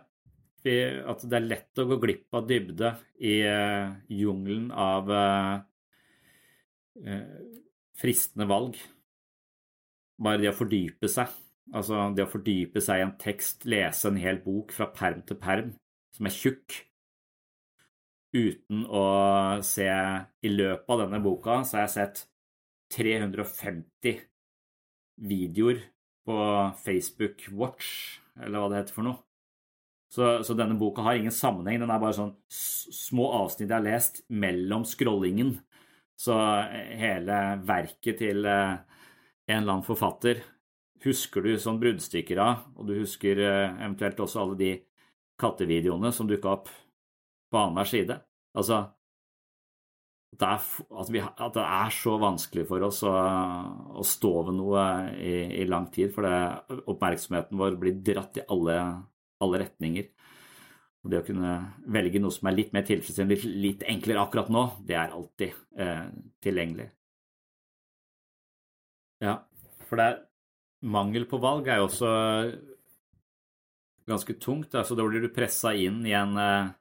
[1.11, 5.59] at det er lett å gå glipp av dybde i uh, jungelen av uh,
[7.03, 7.35] uh,
[7.99, 8.79] fristende valg.
[10.23, 11.33] Bare det å fordype seg.
[11.73, 15.39] Altså det å fordype seg i en tekst, lese en hel bok fra perm til
[15.41, 15.71] perm,
[16.15, 16.75] som er tjukk,
[18.33, 19.05] uten å
[19.65, 22.23] se I løpet av denne boka så har jeg sett
[22.93, 24.21] 350
[25.23, 25.83] videoer
[26.25, 26.37] på
[26.85, 29.19] Facebook Watch, eller hva det heter for noe.
[30.13, 31.79] Så, så, denne boka har ingen sammenheng.
[31.81, 35.55] Den er bare sånn små avsnitt jeg har lest mellom scrollingen.
[36.19, 38.75] Så eh, hele verket til eh,
[39.49, 40.43] en eller annen forfatter
[41.03, 44.71] husker du sånn bruddstykker av, og du husker eh, eventuelt også alle de
[45.41, 48.19] kattevideoene som dukka opp på annenhver side.
[48.53, 48.83] Altså,
[50.39, 50.63] det er,
[50.99, 53.13] at, vi, at, det er så vanskelig for oss å,
[53.99, 58.45] å stå ved noe i, i, lang tid, for det, oppmerksomheten vår blir dratt i
[58.53, 58.77] alle,
[59.43, 60.09] alle, retninger.
[61.03, 61.53] Og det å kunne
[61.93, 65.57] velge noe som er litt mer tilfredsstillende, litt, litt enklere akkurat nå, det er alltid
[65.83, 66.05] eh,
[66.43, 66.87] tilgjengelig.
[69.23, 69.37] Ja,
[69.87, 70.21] for det er
[70.93, 72.13] mangel på valg er jo også
[74.09, 74.73] ganske tungt.
[74.75, 76.71] Altså, da blir du pressa inn i en eh,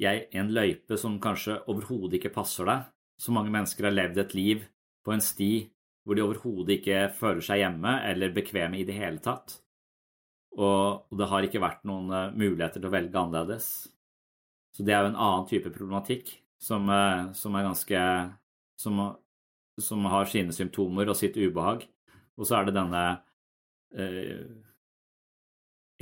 [0.00, 2.88] jeg, en løype som kanskje overhodet ikke passer deg.
[3.20, 4.64] Så mange mennesker har levd et liv
[5.04, 5.52] på en sti
[6.02, 9.60] hvor de overhodet ikke føler seg hjemme eller bekvemme i det hele tatt.
[10.58, 13.68] Og, det har ikke vært noen uh, muligheter til å velge annerledes.
[14.72, 18.02] Så det er jo en annen type problematikk som, uh, som er ganske
[18.82, 19.00] som,
[19.80, 21.86] som, har sine symptomer og sitt ubehag.
[22.36, 23.04] Og så er det denne
[23.96, 24.42] uh,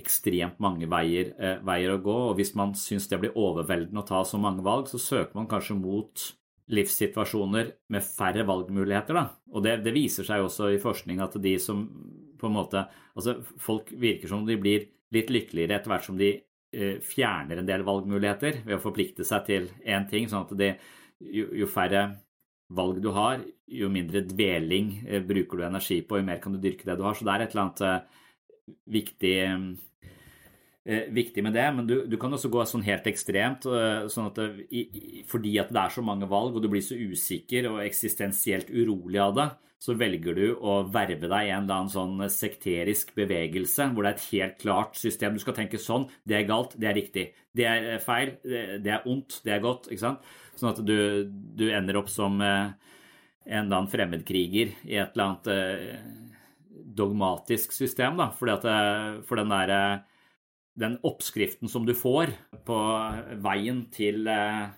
[0.01, 2.19] ekstremt mange veier, eh, veier, å gå.
[2.31, 5.51] Og hvis man syns det blir overveldende å ta så mange valg, så søker man
[5.51, 6.27] kanskje mot
[6.71, 9.17] livssituasjoner med færre valgmuligheter.
[9.19, 9.27] Da.
[9.55, 11.85] Og det, det viser seg også i forskning at de som
[12.41, 16.29] på en måte Altså, folk virker som de blir litt lykkeligere etter hvert som de
[16.31, 20.69] eh, fjerner en del valgmuligheter ved å forplikte seg til én ting, sånn at de,
[21.21, 22.05] jo, jo, færre
[22.71, 26.63] valg du har, jo mindre dveling eh, bruker du energi på, jo mer kan du
[26.63, 27.19] dyrke det du har.
[27.19, 28.20] Så det er et eller annet eh,
[28.91, 29.37] viktig
[30.85, 33.67] eh, viktig med det, men du, du, kan også gå sånn helt ekstremt.
[33.67, 34.85] Eh, sånn at det,
[35.31, 39.21] fordi at det er så mange valg, og du blir så usikker og eksistensielt urolig
[39.23, 39.49] av det,
[39.81, 44.11] så velger du å verve deg i en eller annen sånn sekterisk bevegelse hvor det
[44.11, 45.39] er et helt klart system.
[45.39, 47.27] Du skal tenke sånn, det er galt, det er riktig.
[47.57, 49.89] Det er eh, feil, det er ondt, det er godt.
[49.89, 50.33] ikke sant?
[50.61, 50.99] Sånn at du,
[51.57, 52.75] du ender opp som en
[53.47, 56.29] eller annen fremmedkriger i et eller annet
[56.97, 58.31] dogmatisk system, da.
[58.37, 59.81] Fordi at for den derre
[60.81, 62.33] den oppskriften som du får
[62.67, 62.77] på
[63.45, 64.69] veien til eh,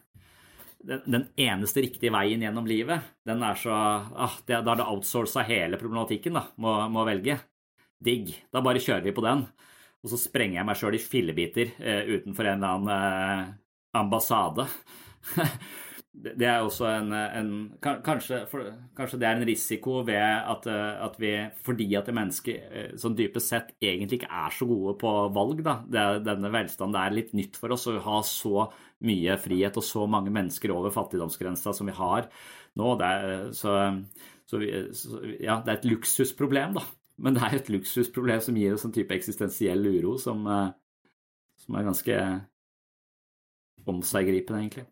[0.83, 4.89] den, den, eneste riktige veien gjennom livet, den er så ah, det, Da er det
[4.89, 7.39] outsourca hele problematikken, da, må, må velge.
[8.03, 8.33] Digg.
[8.51, 9.45] Da bare kjører vi på den.
[10.03, 13.53] Og så sprenger jeg meg sjøl i fillebiter eh, utenfor en eller annen eh,
[14.01, 14.67] ambassade.
[16.13, 21.15] det er også en, en kanskje, for, kanskje, det er en risiko ved at, at
[21.21, 21.31] vi
[21.65, 25.79] Fordi at mennesker eh, sånn dypest sett egentlig ikke er så gode på valg, da.
[25.89, 28.67] Det, denne velstanden det er litt nytt for oss å ha så
[29.09, 32.29] mye frihet og så mange mennesker over fattigdomsgrensa som vi har
[32.77, 32.93] nå.
[33.01, 33.81] Det er, så,
[34.45, 34.61] så,
[34.93, 36.85] så, ja, det er et luksusproblem, da.
[37.25, 40.73] Men det er et luksusproblem som gir oss en type eksistensiell uro som, eh,
[41.65, 42.25] som er ganske
[43.89, 44.92] omseggripende, egentlig.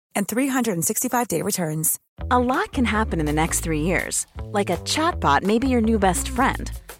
[0.15, 1.99] and 365 day returns.
[2.29, 4.27] A lot can happen in the next three years.
[4.45, 6.71] Like a chatbot may be your new best friend.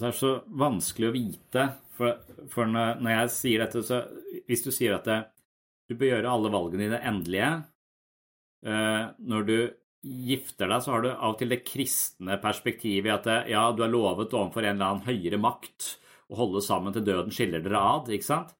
[0.00, 2.18] Det er så vanskelig å vite, for,
[2.50, 4.00] for når jeg sier dette, så
[4.48, 5.22] hvis du sier at det,
[5.84, 7.48] Du bør gjøre alle valgene dine endelige.
[8.64, 9.58] uh, når du
[10.04, 13.82] gifter deg, så har du av og til det kristne perspektivet i at ja, du
[13.84, 15.98] er lovet overfor en eller annen høyere makt
[16.32, 18.54] å holde sammen til døden skiller dere ad, ikke sant?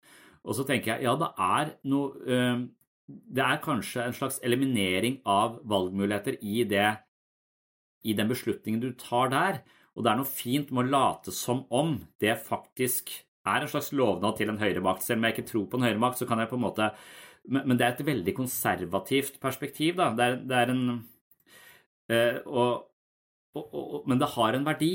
[0.45, 2.65] Og så tenker jeg ja, det er noe uh,
[3.09, 6.91] Det er kanskje en slags eliminering av valgmuligheter i det
[8.05, 9.63] i den beslutningen du tar der.
[9.95, 13.13] Og det er noe fint med å late som om det faktisk
[13.45, 15.05] er en slags lovnad til en høyere makt.
[15.07, 16.91] Selv om jeg ikke tror på en høyere makt, så kan jeg på en måte
[17.45, 20.15] Men det er et veldig konservativt perspektiv, da.
[20.17, 20.85] Det er, det er en
[22.09, 22.87] øh, og,
[23.55, 24.95] og, og, Men det har en verdi.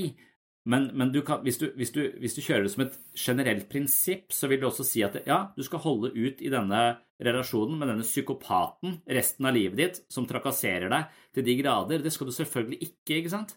[0.65, 3.69] Men, men du kan, hvis, du, hvis, du, hvis, du, kjører det som et generelt
[3.69, 6.81] prinsipp, så vil du også si at ja, du skal holde ut i denne
[7.21, 12.03] relasjonen med denne psykopaten resten av livet ditt, som trakasserer deg til de grader.
[12.03, 13.55] Det skal du selvfølgelig ikke, ikke sant?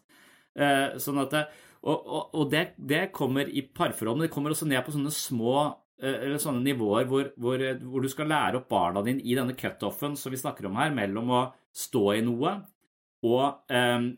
[0.53, 1.37] Eh, sånn at
[1.83, 5.11] og, og, og det, det, kommer i parforhold, men det kommer også ned på sånne
[5.15, 5.55] små
[6.03, 10.17] eller sånne nivåer hvor, hvor, hvor, du skal lære opp barna dine i denne cutoffen
[10.19, 11.43] som vi snakker om her, mellom å
[11.79, 12.57] stå i noe
[13.23, 14.09] og um,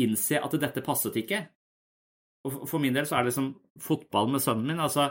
[0.00, 1.42] innse at dette passet ikke.
[2.48, 3.52] Og for min del så er det liksom
[3.84, 4.80] fotball med sønnen min.
[4.80, 5.10] altså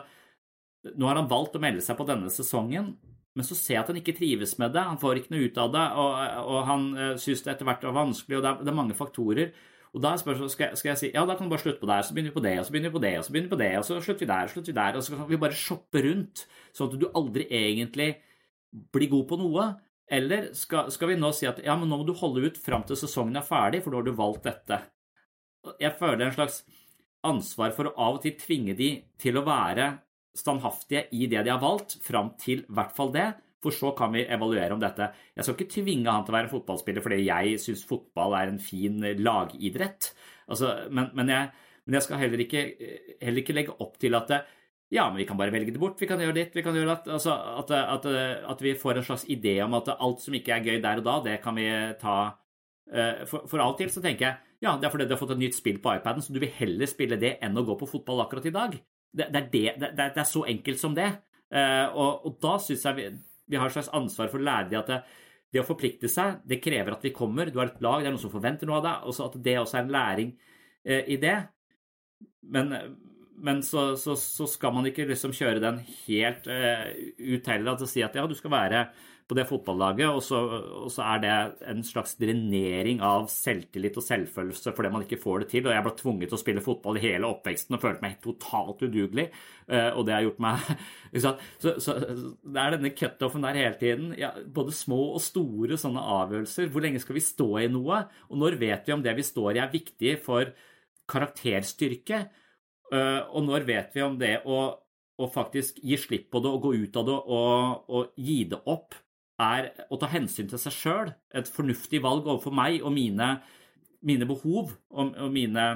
[0.96, 2.96] Nå har han valgt å melde seg på denne sesongen,
[3.38, 4.86] men så ser jeg at han ikke trives med det.
[4.88, 6.16] Han får ikke noe ut av det, og,
[6.50, 8.98] og han uh, syns det etter hvert er vanskelig, og det er, det er mange
[8.98, 9.54] faktorer.
[9.90, 12.04] Og da spør, skal, skal, jeg si ja, da kan du bare slutte på der,
[12.06, 13.56] så begynner vi på det, og så begynner vi på det, og så begynner vi
[13.56, 15.40] på det, og så slutter vi der, og slutter vi der, og så kan vi
[15.42, 16.44] bare shoppe rundt,
[16.78, 18.10] sånn at du aldri egentlig
[18.94, 19.66] blir god på noe.
[20.20, 22.86] Eller skal, skal, vi nå si at ja, men nå må du holde ut fram
[22.86, 24.80] til sesongen er ferdig, for da har du valgt dette.
[25.82, 26.62] Jeg føler en slags
[27.26, 29.92] ansvar for å av og til tvinge de til å være
[30.38, 33.32] standhaftige i det de har valgt, fram til i hvert fall det,
[33.64, 35.10] for så kan vi evaluere om dette.
[35.36, 38.54] Jeg skal ikke tvinge han til å være en fotballspiller fordi jeg syns fotball er
[38.54, 40.14] en fin lagidrett,
[40.48, 41.52] altså, men, men, jeg,
[41.86, 42.64] men, jeg, skal heller ikke,
[43.22, 44.42] heller ikke, legge opp til at det,
[44.96, 46.96] ja, men vi kan bare velge det bort, vi kan gjøre ditt, vi kan gjøre
[46.96, 48.08] det altså, at, at,
[48.54, 51.06] at, vi får en slags idé om at alt som ikke er gøy der og
[51.06, 51.68] da, det kan vi
[52.02, 52.16] ta
[52.90, 55.36] eh, For, for av til så tenker jeg ja, det er fordi du har fått
[55.36, 57.88] et nytt spill på iPaden, så du vil heller spille det enn å gå på
[57.88, 58.74] fotball akkurat i dag.
[59.16, 61.08] Det, det, er, det, det, er, så enkelt som det.
[61.56, 63.06] Og, og, da syns jeg vi,
[63.50, 65.00] vi, har et slags ansvar for å lære dem at det,
[65.50, 67.50] det, å forplikte seg, det krever at vi kommer.
[67.50, 69.06] Du har et lag, det er noen som forventer noe av deg.
[69.10, 70.34] Og så at det også er en læring
[70.86, 71.38] eh, i det.
[72.54, 72.74] Men,
[73.42, 77.74] men så, så, så, skal man ikke liksom kjøre den helt eh, ut heller.
[77.74, 78.86] Altså si at ja, du skal være
[79.30, 80.40] på det fotballaget, og så,
[80.82, 81.34] og så, er det
[81.70, 85.68] en slags drenering av selvtillit og selvfølelse fordi man ikke får det til.
[85.68, 88.82] Og jeg ble tvunget til å spille fotball i hele oppveksten og følte meg totalt
[88.82, 89.28] udugelig.
[89.70, 90.72] Eh, og det har gjort meg
[91.24, 94.08] så, så, det er denne cutoffen der hele tiden.
[94.18, 96.72] Ja, både små og store sånne avgjørelser.
[96.74, 98.00] Hvor lenge skal vi stå i noe?
[98.34, 100.50] Og når vet vi om det vi står i er viktig for
[101.10, 102.24] karakterstyrke?
[102.90, 104.64] Eh, og når vet vi om det å,
[105.22, 108.62] og faktisk gi slipp på det og gå ut av det og, og gi det
[108.74, 108.98] opp
[109.40, 113.30] er å ta hensyn til seg sjøl, et fornuftig valg overfor meg og mine,
[114.06, 115.68] mine behov og, og, mine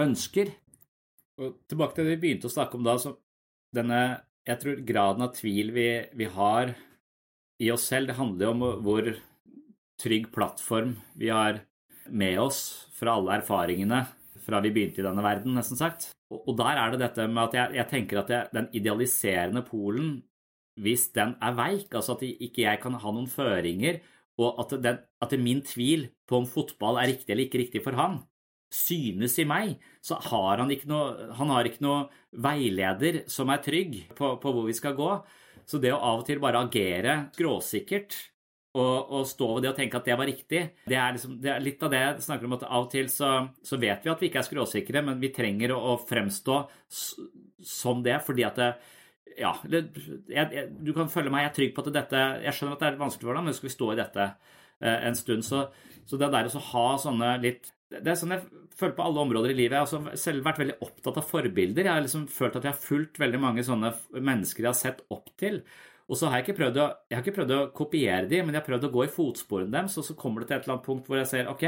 [0.00, 0.52] ønsker.
[1.38, 3.14] Og tilbake til det vi begynte å snakke om da, så
[3.74, 4.02] denne
[4.48, 6.72] jeg tror graden av tvil vi, vi har
[7.60, 9.10] i oss selv, det handler jo om hvor
[10.00, 11.60] trygg plattform vi har
[12.08, 12.62] med oss
[12.96, 14.06] fra alle erfaringene
[14.48, 16.08] fra vi begynte i denne verden, nesten sagt.
[16.32, 19.64] Og, og der er det dette med at jeg, jeg tenker at jeg, den idealiserende
[19.66, 20.14] polen
[20.82, 24.00] hvis den er veik, altså at ikke jeg kan ha noen føringer,
[24.38, 27.98] og at, den, at min tvil på om fotball er riktig eller ikke riktig for
[27.98, 28.20] han,
[28.72, 32.06] synes i meg, så har han ikke noe, han har ikke noe
[32.44, 35.12] veileder som er trygg på, på, hvor vi skal gå.
[35.68, 38.16] Så det å av og til bare agere skråsikkert
[38.78, 41.50] og, og, stå ved det og tenke at det var riktig, det er, liksom, det
[41.54, 43.32] er litt av det jeg snakker om at av og til så,
[43.64, 46.60] så, vet vi at vi ikke er skråsikre, men vi trenger å, å fremstå
[47.64, 48.70] som det fordi at det,
[49.38, 49.88] ja, jeg,
[50.32, 52.88] jeg, du kan følge meg, jeg er trygg på at dette Jeg skjønner at det
[52.90, 55.44] er vanskelig for deg, men skal vi stå i dette eh, en stund.
[55.46, 55.64] Så,
[56.08, 58.46] så det der å ha sånne litt Det er sånn jeg
[58.78, 59.78] føler på alle områder i livet.
[59.78, 61.86] Jeg har selv vært veldig opptatt av forbilder.
[61.86, 65.00] Jeg har liksom følt at jeg har fulgt veldig mange sånne mennesker jeg har sett
[65.14, 65.62] opp til.
[66.08, 66.86] Og så har jeg ikke prøvd å,
[67.18, 70.06] ikke prøvd å kopiere dem, men jeg har prøvd å gå i fotsporene deres, og
[70.06, 71.64] så kommer det til et eller annet punkt hvor jeg ser ok,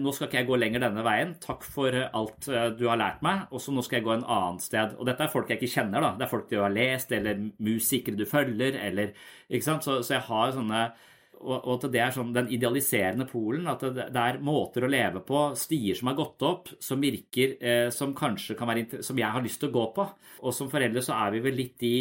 [0.00, 3.20] nå skal ikke jeg gå lenger denne veien, takk for alt eh, du har lært
[3.24, 4.94] meg, og så nå skal jeg gå en annen sted.
[4.96, 6.14] Og dette er folk jeg ikke kjenner, da.
[6.16, 9.12] Det er folk du har lest, eller musikere du følger, eller
[9.48, 9.84] Ikke sant.
[9.84, 10.82] Så, så jeg har sånne
[11.38, 15.42] og, at det er sånn den idealiserende polen, at det, er måter å leve på,
[15.58, 19.44] stier som har gått opp, som virker eh, som kanskje kan være som jeg har
[19.44, 20.06] lyst til å gå på.
[20.42, 21.92] Og som foreldre så er vi vel litt de,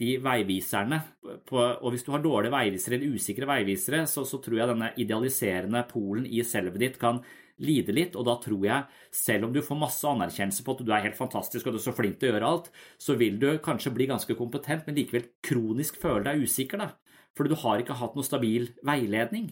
[0.00, 1.02] de veiviserne.
[1.48, 4.94] På, og hvis du har dårlige veivisere eller usikre veivisere, så, så tror jeg denne
[5.04, 7.20] idealiserende polen i selvet ditt kan
[7.60, 10.94] lide litt, og da tror jeg, selv om du får masse anerkjennelse på at du
[10.96, 13.50] er helt fantastisk og du er så flink til å gjøre alt, så vil du
[13.60, 17.98] kanskje bli ganske kompetent, men likevel kronisk føle deg usikker, da fordi du har ikke
[18.00, 19.50] hatt noe stabil veiledning.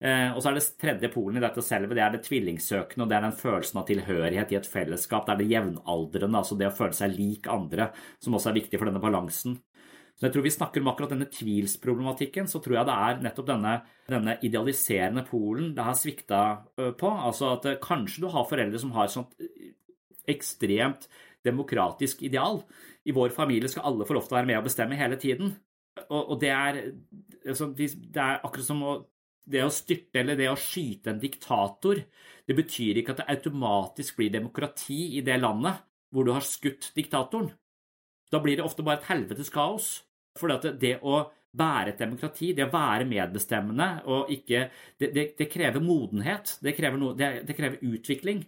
[0.00, 3.10] Eh, og så er det tredje polen i dette selve, det er det tvillingsøkende, og
[3.10, 5.26] det er den følelsen av tilhørighet i et fellesskap.
[5.26, 7.90] Det er det jevnaldrende, altså det å føle seg lik andre,
[8.22, 9.58] som også er viktig for denne balansen.
[10.16, 13.46] Så jeg tror vi snakker om akkurat denne tvilsproblematikken, så tror jeg det er nettopp
[13.48, 13.74] denne,
[14.08, 16.40] denne idealiserende polen det har svikta
[16.76, 17.12] på.
[17.12, 19.32] Altså at kanskje du har foreldre som har et sånt
[20.28, 21.08] ekstremt
[21.46, 22.60] demokratisk ideal.
[23.08, 25.54] I vår familie skal alle få lov til å være med og bestemme hele tiden
[26.08, 26.80] og, det, er,
[27.44, 28.94] altså, det er akkurat som å
[29.50, 32.00] det å styrte eller det å skyte en diktator,
[32.46, 35.80] det betyr ikke at det automatisk blir demokrati i det landet
[36.10, 37.50] hvor du har skutt diktatoren.
[38.30, 39.90] Da blir det ofte bare et helvetes kaos.
[40.38, 41.24] For det, å
[41.58, 44.68] være et demokrati, det å være medbestemmende og ikke
[45.00, 46.58] Det, det, det krever modenhet.
[46.62, 48.44] Det krever, no, det krever, utvikling.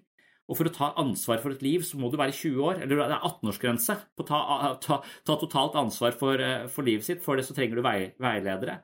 [0.50, 2.98] Og for å ta ansvar for et liv, så må du være 20 år, eller
[2.98, 4.40] det er 18-årsgrense på å ta,
[4.82, 6.40] ta, ta, totalt ansvar for,
[6.72, 7.22] for, livet sitt.
[7.24, 8.80] For det så trenger du vei, veiledere.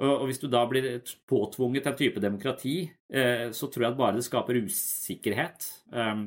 [0.00, 2.76] Og hvis du da blir påtvunget en type demokrati,
[3.52, 5.66] så tror jeg at bare det skaper usikkerhet.
[5.92, 6.22] Ehm,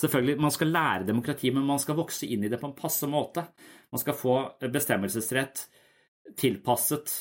[0.00, 3.06] selvfølgelig, Man skal lære demokrati, men man skal vokse inn i det på en passe
[3.06, 3.44] måte.
[3.92, 4.36] Man skal få
[4.72, 5.66] bestemmelsesrett
[6.38, 7.14] tilpasset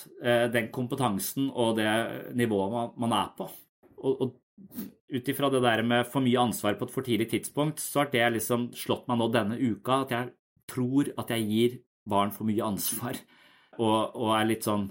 [0.54, 1.92] den kompetansen og det
[2.38, 3.50] nivået man er på.
[4.02, 4.41] Og, og
[5.12, 8.12] ut ifra det der med for mye ansvar på et for tidlig tidspunkt, så har
[8.14, 10.32] det liksom slått meg nå denne uka at jeg
[10.72, 13.20] tror at jeg gir barn for mye ansvar,
[13.84, 14.88] og, og er litt sånn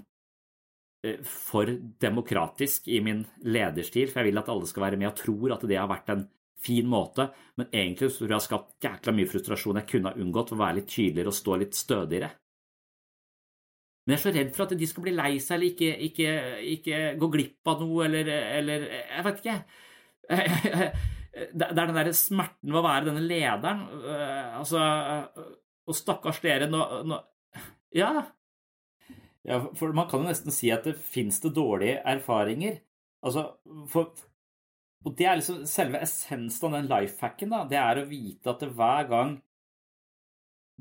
[1.05, 1.71] eh, for
[2.05, 5.65] demokratisk i min lederstil, for jeg vil at alle skal være med og tror at
[5.69, 6.27] det har vært en
[6.61, 10.53] fin måte, men egentlig tror jeg har skapt jækla mye frustrasjon jeg kunne ha unngått
[10.53, 12.29] ved å være litt tydeligere og stå litt stødigere.
[14.01, 16.29] Men jeg er så redd for at de skal bli lei seg eller ikke, ikke,
[16.73, 19.57] ikke gå glipp av noe, eller, eller Jeg vet ikke.
[21.31, 23.85] Det er den derre smerten ved å være denne lederen.
[24.03, 24.81] Øh, altså
[25.87, 27.19] Og stakkars dere nå, nå
[27.95, 28.09] ja.
[29.47, 29.61] ja.
[29.79, 32.81] For man kan jo nesten si at det fins det dårlige erfaringer.
[33.23, 33.45] Altså,
[33.91, 34.11] for
[35.05, 37.63] Og det er liksom selve essensen av den lifehacken, da.
[37.69, 39.37] Det er å vite at hver gang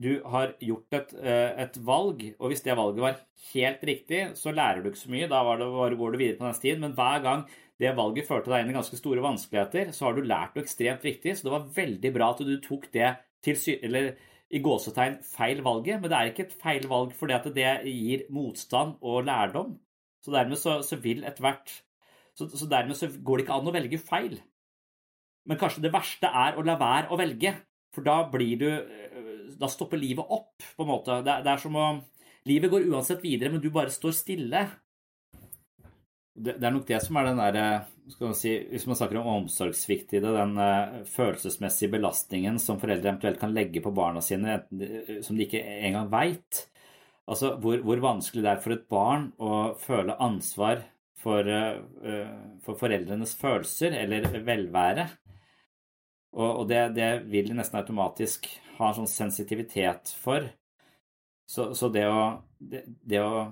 [0.01, 3.19] du har gjort et, eh, et, valg, og hvis det valget var
[3.53, 5.29] helt riktig, så lærer du ikke så mye.
[5.29, 6.81] Da det, går du videre på neste tid.
[6.81, 7.45] Men hver gang
[7.81, 11.05] det valget førte deg inn i ganske store vanskeligheter, så har du lært noe ekstremt
[11.05, 11.37] viktig.
[11.37, 13.13] Så det var veldig bra at du tok det
[13.45, 14.15] til eller
[14.51, 16.01] i gåsetegn feil valget.
[16.01, 19.77] Men det er ikke et feil valg fordi at det gir motstand og lærdom.
[20.25, 21.71] Så dermed så, så vil ethvert
[22.37, 24.39] så, så dermed så går det ikke an å velge feil.
[25.49, 27.53] Men kanskje det verste er å la være å velge,
[27.95, 28.69] for da blir du
[29.61, 31.21] da stopper livet opp, på en måte.
[31.27, 31.91] Det, det er som å
[32.49, 34.63] Livet går uansett videre, men du bare står stille.
[36.33, 37.65] Det, det er nok det som er den derre
[38.39, 43.41] si, Hvis man snakker om omsorgssvikt i det, den uh, følelsesmessige belastningen som foreldre eventuelt
[43.43, 44.63] kan legge på barna sine,
[45.27, 46.65] som de ikke engang veit.
[47.31, 50.81] Altså hvor, hvor, vanskelig det er for et barn å føle ansvar
[51.21, 52.25] for, uh,
[52.65, 55.11] for foreldrenes følelser eller velvære.
[56.41, 58.47] Og, det, det, vil nesten automatisk
[58.81, 60.47] ha en sånn sensitivitet for.
[61.51, 62.25] Så, så det, å,
[62.59, 63.47] det, det, å,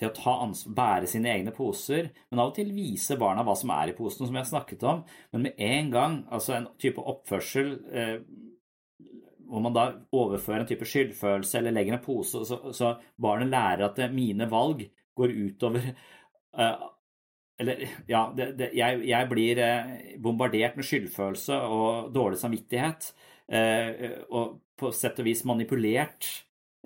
[0.00, 3.70] det, å, ansvar, bære sine egne poser, men av og til vise barna hva som
[3.74, 7.04] er i posen, som jeg har snakket om, men med en gang, altså en type
[7.14, 8.16] oppførsel eh,
[9.52, 9.84] hvor man da
[10.16, 14.80] overfører en type skyldfølelse eller legger en pose, så, så barnet lærer at mine valg
[15.18, 15.90] går utover
[16.56, 16.86] uh,
[17.60, 19.90] eller, ja, det, det, jeg, jeg, blir eh,
[20.22, 23.12] bombardert med skyldfølelse og dårlig samvittighet.
[23.48, 26.28] Eh, og på sett og vis manipulert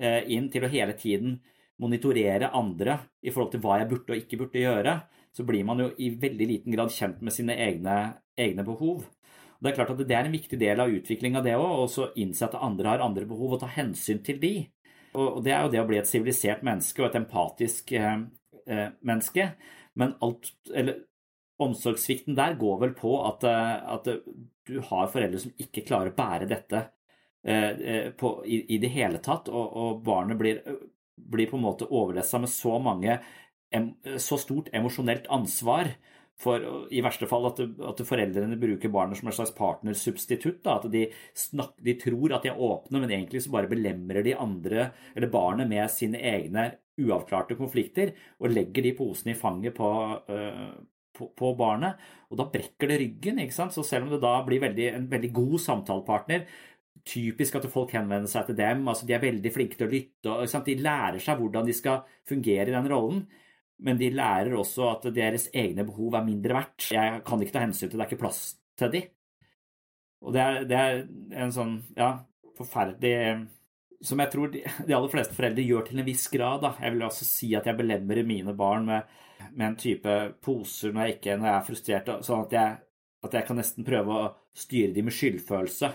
[0.00, 1.38] eh, inn til å hele tiden
[1.82, 4.96] monitorere andre i forhold til hva jeg burde og ikke burde gjøre.
[5.36, 7.96] Så blir man jo i veldig liten grad kjent med sine egne,
[8.40, 9.04] egne behov.
[9.56, 12.08] Og det er klart at det er en viktig del av utviklinga, det òg, å
[12.20, 14.54] innse at andre har andre behov og ta hensyn til de.
[15.16, 17.92] Og det er jo det å bli et sivilisert menneske og et empatisk
[19.00, 19.46] menneske.
[19.96, 20.98] Men alt, eller,
[21.62, 24.08] omsorgssvikten der går vel på at, eh, at,
[24.66, 26.82] du har foreldre som ikke klarer å bære dette
[27.46, 30.62] eh, eh, på, i, i, det hele tatt, og, og barnet blir,
[31.16, 33.20] blir, på en måte overlessa med så mange
[34.22, 35.90] så stort emosjonelt ansvar
[36.40, 40.60] for i verste fall at, at foreldrene bruker barnet som en slags partnersubstitutt.
[40.64, 41.06] Da, at de,
[41.36, 45.32] snak, de, tror at de er åpne, men egentlig så bare belemrer de andre eller
[45.32, 46.68] barnet med sine egne
[47.00, 49.88] uavklarte konflikter og legger de posene i fanget på,
[50.28, 50.76] uh,
[51.16, 52.00] på, på, barnet.
[52.30, 53.40] Og da brekker det ryggen.
[53.42, 53.74] ikke sant?
[53.74, 56.46] Så selv om det da blir veldig, en veldig god samtalepartner,
[57.06, 60.36] typisk at folk henvender seg til dem, altså de er veldig flinke til å lytte,
[60.42, 60.70] ikke sant?
[60.70, 63.26] de lærer seg hvordan de skal fungere i den rollen.
[63.86, 66.88] Men de lærer også at deres egne behov er mindre verdt.
[66.94, 68.40] Jeg kan ikke ta hensyn til det, det er ikke plass
[68.80, 69.02] til de.
[70.24, 71.02] Og det er, det er
[71.44, 72.14] en sånn ja,
[72.56, 73.14] forferdelig
[74.04, 76.62] som jeg tror de, de, aller fleste foreldre gjør til en viss grad.
[76.64, 76.72] Da.
[76.82, 79.16] Jeg vil også si at jeg belemrer mine barn med,
[79.52, 82.76] med en type poser når jeg, ikke, når jeg er frustrert, sånn at jeg,
[83.26, 85.92] at jeg, kan nesten prøve å styre dem med skyldfølelse.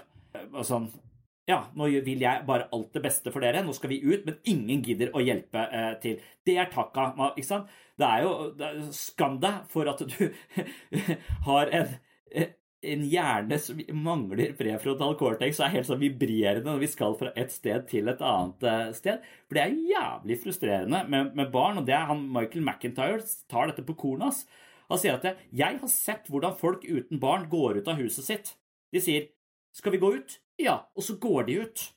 [0.51, 0.91] Og sånn
[1.49, 4.37] Ja, nå vil jeg bare alt det beste for dere, nå skal vi ut, men
[4.47, 6.21] ingen gidder å hjelpe eh, til.
[6.47, 7.09] Det er takka.
[7.33, 7.71] Ikke sant?
[7.99, 10.21] Det er jo Skam deg for at du
[11.49, 11.95] har en
[12.81, 17.53] en hjerne som mangler prefrontal cortex er helt sånn vibrerende når vi skal fra et
[17.53, 19.27] sted til et annet eh, sted.
[19.45, 23.21] For det er jævlig frustrerende med, med barn, og det er han Michael McIntyre
[23.51, 24.43] tar dette på kornet.
[24.91, 28.55] Han sier at 'jeg har sett hvordan folk uten barn går ut av huset sitt'.
[28.91, 29.29] De sier
[29.73, 30.39] 'skal vi gå ut'?
[30.59, 31.93] Ja, og så går de ut.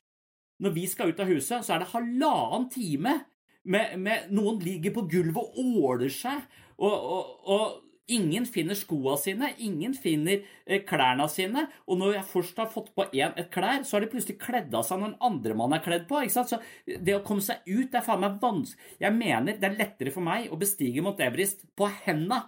[0.60, 3.24] Når vi skal ut av huset, så er det halvannen time
[3.64, 6.44] med, med noen ligger på gulvet og åler seg,
[6.78, 7.80] og, og, og
[8.12, 11.66] Ingen finner skoa sine, ingen finner eh, klærne sine.
[11.88, 14.74] Og når jeg først har fått på en et klær, så har de plutselig kledd
[14.76, 16.20] av seg når den andre mann er kledd på.
[16.20, 16.52] ikke sant?
[16.52, 18.90] Så det å komme seg ut det er faen meg vanskelig.
[19.00, 22.44] Jeg mener det er lettere for meg å bestige Mount Everest på henda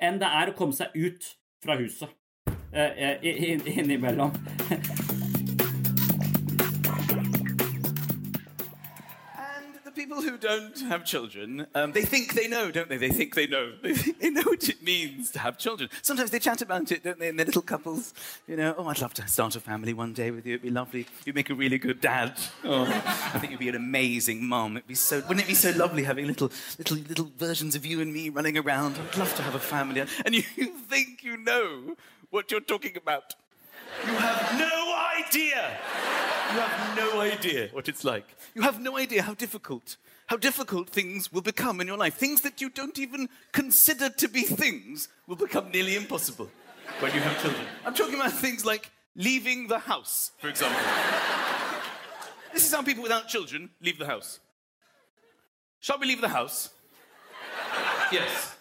[0.00, 1.32] enn det er å komme seg ut
[1.64, 2.08] fra huset
[2.72, 4.32] eh, eh, innimellom.
[10.40, 12.96] don't have children, um, they think they know, don't they?
[12.96, 13.72] They think they know.
[13.82, 15.90] They, think they know what it means to have children.
[16.02, 17.28] Sometimes they chat about it, don't they?
[17.28, 18.14] In their little couples,
[18.46, 20.54] you know, oh, I'd love to start a family one day with you.
[20.54, 21.06] It'd be lovely.
[21.24, 22.38] You'd make a really good dad.
[22.64, 24.76] Oh, I think you'd be an amazing mom.
[24.76, 25.20] It'd be so.
[25.20, 28.56] Wouldn't it be so lovely having little, little, little versions of you and me running
[28.56, 28.98] around?
[28.98, 30.04] I'd love to have a family.
[30.24, 30.42] And you
[30.88, 31.96] think you know
[32.30, 33.34] what you're talking about.
[34.06, 34.78] You have no
[35.18, 35.78] idea.
[36.52, 38.26] You have no idea what it's like.
[38.54, 39.96] You have no idea how difficult,
[40.28, 42.14] how difficult things will become in your life.
[42.14, 46.50] Things that you don't even consider to be things will become nearly impossible
[47.00, 47.64] when you have children.
[47.84, 50.80] I'm talking about things like leaving the house, for example.
[52.52, 54.38] this is how people without children leave the house.
[55.80, 56.70] Shall we leave the house?
[58.12, 58.54] yes.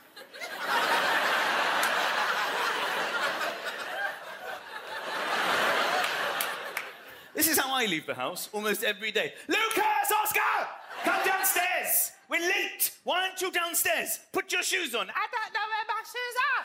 [7.36, 9.34] This is how I leave the house almost every day.
[9.48, 10.68] Lucas, Oscar,
[11.08, 12.12] come downstairs.
[12.30, 12.92] We're late.
[13.04, 14.20] Why aren't you downstairs?
[14.34, 15.08] Put your shoes on.
[15.10, 16.64] I don't know where my shoes are.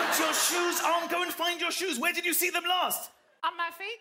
[0.00, 1.08] Put your shoes on.
[1.08, 1.98] Go and find your shoes.
[1.98, 3.10] Where did you see them last?
[3.44, 4.00] On my feet.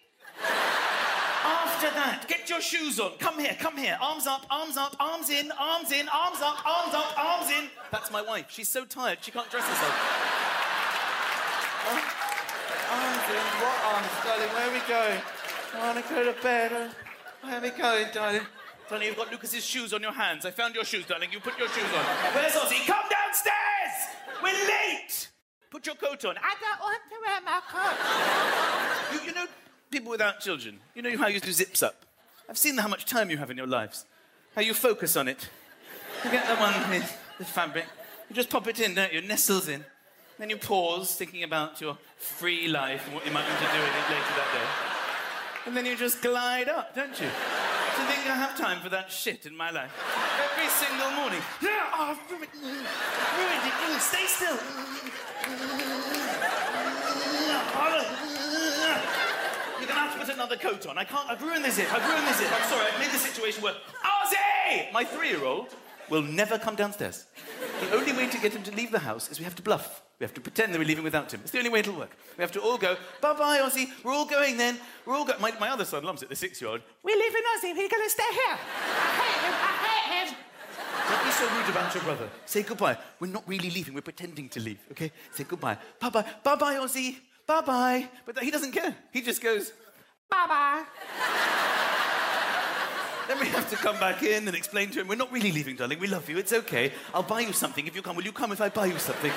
[1.45, 3.11] After that, get your shoes on.
[3.19, 3.97] Come here, come here.
[4.01, 7.69] Arms up, arms up, arms in, arms in, arms up, arms up, arms in.
[7.91, 8.47] That's my wife.
[8.49, 9.95] She's so tired, she can't dress herself.
[12.89, 13.45] Arms in.
[13.61, 14.49] What arms, darling?
[14.55, 15.21] Where are we going?
[15.75, 16.91] I want to go to bed.
[17.41, 18.41] Where are we going, darling?
[18.89, 20.45] Darling, you've got Lucas's shoes on your hands.
[20.45, 21.29] I found your shoes, darling.
[21.31, 22.05] You put your shoes on.
[22.35, 22.85] Where's Ozzy?
[22.85, 24.15] Come downstairs!
[24.43, 25.29] We're late!
[25.71, 26.35] Put your coat on.
[26.37, 29.13] I don't want to wear my coat.
[29.13, 29.47] You, you know,
[29.89, 32.05] people without children, you know how you do zips up?
[32.47, 34.05] I've seen how much time you have in your lives.
[34.55, 35.49] How you focus on it.
[36.23, 37.85] You get the one with the fabric.
[38.29, 39.19] You just pop it in, don't you?
[39.19, 39.83] It nestles in.
[40.37, 43.79] Then you pause, thinking about your free life and what you might want to do
[43.79, 45.67] with it later that day.
[45.67, 47.27] And then you just glide up, don't you?
[47.97, 49.91] You think I have time for that shit in my life?
[50.51, 51.39] Every single morning.
[51.61, 54.01] Yeah, oh, I've ruined, ruined it.
[54.01, 54.57] Stay still.
[59.79, 60.97] You're gonna have to put another coat on.
[60.97, 61.29] I can't.
[61.29, 61.93] I've ruined this zip.
[61.93, 62.51] I've ruined this zip.
[62.51, 62.87] I'm sorry.
[62.91, 63.77] I've made the situation worse.
[64.03, 64.91] Ozzy!
[64.91, 65.73] My three-year-old
[66.09, 67.25] will never come downstairs.
[67.81, 70.01] The only way to get him to leave the house is we have to bluff.
[70.19, 71.41] We have to pretend that we're leaving without him.
[71.43, 72.15] It's the only way it'll work.
[72.37, 73.89] We have to all go, bye bye, Ozzy.
[74.03, 74.77] We're all going then.
[75.05, 75.41] We're all going.
[75.41, 76.81] My, my other son loves it, the six year old.
[77.03, 77.75] We're leaving Ozzy.
[77.75, 78.57] We're going to stay here.
[78.57, 79.53] I hate him.
[79.53, 80.35] I hate him.
[81.09, 82.29] Don't be so rude about your brother.
[82.45, 82.97] Say goodbye.
[83.19, 83.93] We're not really leaving.
[83.93, 85.11] We're pretending to leave, okay?
[85.33, 85.77] Say goodbye.
[85.99, 86.25] Bye bye.
[86.43, 87.17] Bye bye, Ozzy.
[87.45, 88.09] Bye bye.
[88.25, 88.95] But he doesn't care.
[89.11, 89.71] He just goes,
[90.29, 90.83] bye bye.
[93.27, 95.75] Then we have to come back in and explain to him, we're not really leaving,
[95.75, 95.99] darling.
[95.99, 96.37] We love you.
[96.37, 96.91] It's okay.
[97.11, 98.15] I'll buy you something if you come.
[98.15, 99.31] Will you come if I buy you something?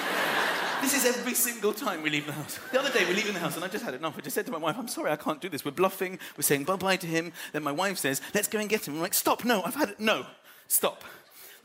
[0.81, 2.59] This is every single time we leave the house.
[2.73, 4.17] The other day, we're leaving the house, and I just had enough.
[4.17, 5.65] I just said to my wife, I'm sorry, I can't do this.
[5.65, 6.19] We're bluffing.
[6.37, 7.33] We're saying bye bye to him.
[7.53, 8.95] Then my wife says, Let's go and get him.
[8.95, 10.01] I'm like, Stop, no, I've had it.
[10.01, 10.27] No,
[10.69, 11.05] stop.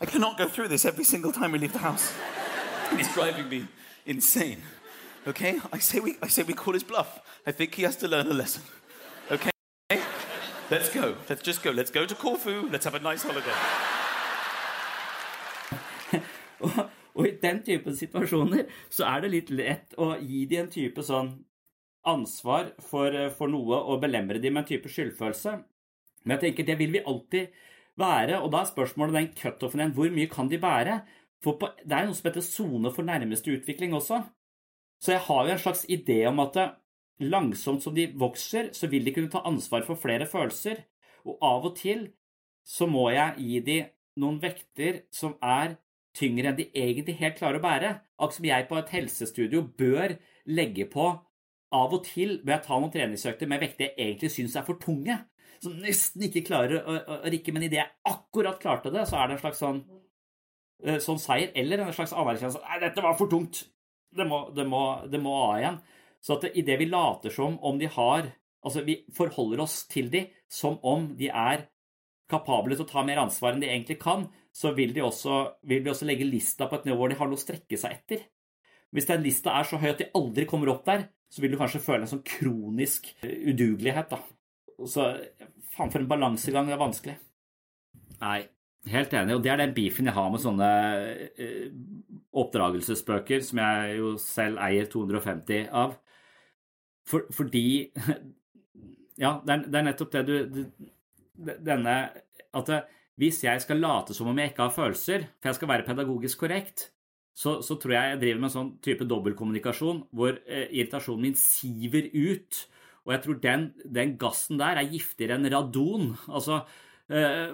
[0.01, 2.13] I cannot go through this every single time we leave the house.
[2.91, 3.67] it's driving me
[4.05, 4.61] insane.
[5.27, 5.59] Okay?
[5.71, 7.19] I say, we, I say we call his bluff.
[7.45, 8.63] I think he has to learn a lesson.
[9.31, 9.51] Okay?
[10.69, 11.15] Let's go.
[11.29, 11.71] Let's just go.
[11.71, 12.69] Let's go to Corfu.
[12.69, 13.51] Let's have a nice holiday.
[17.13, 21.05] Og i den type situasjoner så er det litt lett å gi dem en type
[21.05, 21.33] sånn
[22.09, 25.57] ansvar for, for noe og belemre dem med en type skyldfølelse.
[26.23, 27.59] Men jeg tenker det vil vi alltid
[27.99, 29.95] være, og da er spørsmålet den cutoffen igjen.
[29.97, 31.01] Hvor mye kan de bære?
[31.43, 34.21] For på, det er noe som heter sone for nærmeste utvikling også.
[35.03, 36.57] Så jeg har jo en slags idé om at
[37.23, 40.85] langsomt som de vokser, så vil de kunne ta ansvar for flere følelser.
[41.27, 42.07] Og av og til
[42.67, 43.91] så må jeg gi dem
[44.23, 45.75] noen vekter som er
[46.17, 47.91] tyngre enn de egentlig helt klarer å bære.
[48.17, 50.15] Akkurat som jeg på et helsestudio bør
[50.53, 51.07] legge på
[51.73, 54.79] av og til ved å ta noen treningsøkter med vekter jeg egentlig syns er for
[54.81, 55.17] tunge.
[55.63, 59.19] Som nesten ikke klarer å, å, å rikke, men idet jeg akkurat klarte det, så
[59.19, 59.81] er det en slags sånn,
[60.83, 63.63] eh, sånn seier eller en slags anerkjennelse Nei, dette var for tungt.
[64.13, 65.83] Det må, det må, det må av igjen.
[66.23, 68.31] Så at idet vi later som om de har
[68.63, 71.65] Altså, vi forholder oss til de som om de er
[72.33, 75.93] kapable til å ta mer ansvar enn de egentlig kan, så vil, også, vil, de
[75.93, 78.25] også legge lista på et nivå hvor de har noe å strekke seg etter.
[78.93, 81.57] Hvis den lista er så høy at de aldri kommer opp der, så vil du
[81.57, 84.13] kanskje føle en sånn kronisk eh, udugelighet.
[84.13, 84.19] da.
[84.85, 85.07] Så
[85.73, 87.15] faen, for en balansegang det er vanskelig.
[88.21, 88.43] Nei,
[88.91, 90.69] Helt enig, og det er den beefen jeg har med sånne
[91.39, 91.69] eh,
[92.35, 95.95] oppdragelsesbøker, som jeg jo selv eier 250 av.
[97.07, 97.65] For, fordi
[99.23, 101.95] Ja, det er, det er, nettopp det du, du Denne
[102.53, 102.69] At
[103.19, 106.45] hvis jeg skal late som om jeg ikke har følelser, for jeg skal være pedagogisk
[106.45, 106.87] korrekt,
[107.33, 111.37] så, så tror jeg jeg driver med en sånn type dobbeltkommunikasjon hvor eh, irritasjonen min
[111.37, 112.63] siver ut.
[113.03, 116.11] Og jeg tror den, den gassen der er giftigere enn radon.
[116.29, 116.92] Altså, Eh,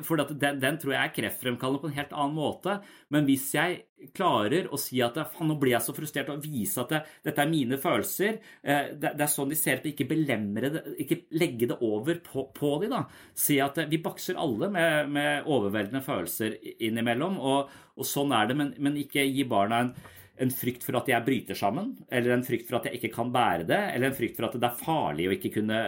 [0.06, 2.78] for den, den, tror jeg er kreftfremkallende på en helt annen måte.
[3.12, 3.82] Men hvis jeg
[4.16, 7.52] klarer å si at nå blir jeg så frustrert, og vise at det, dette er
[7.52, 11.70] mine følelser eh, det, det, er sånn de ser at ikke belemre det, ikke legge
[11.72, 13.04] det over på, på de da.
[13.38, 18.50] Si at eh, vi bakser alle med, med overveldende følelser innimellom, og, og, sånn er
[18.50, 19.94] det, men, men ikke gi barna en
[20.40, 23.32] en frykt for at jeg bryter sammen, eller en frykt for at jeg ikke kan
[23.34, 25.80] bære det, eller en frykt for at det er farlig å ikke kunne,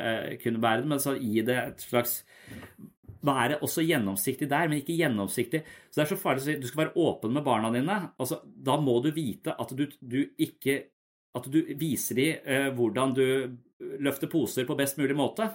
[0.42, 2.18] kunne bære det, men så gi det et slags
[3.26, 5.62] være også gjennomsiktig der, men ikke gjennomsiktig.
[5.90, 7.98] Så det er så farlig å si du skal være åpen med barna dine.
[8.22, 10.84] Altså, da må du vite at du, du ikke
[11.32, 13.28] At du viser dem eh, hvordan du
[14.04, 15.46] løfter poser på best mulig måte,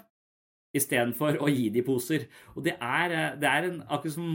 [0.73, 2.25] istedenfor å gi dem poser.
[2.55, 4.31] Og det er, eh, det er en Akkurat som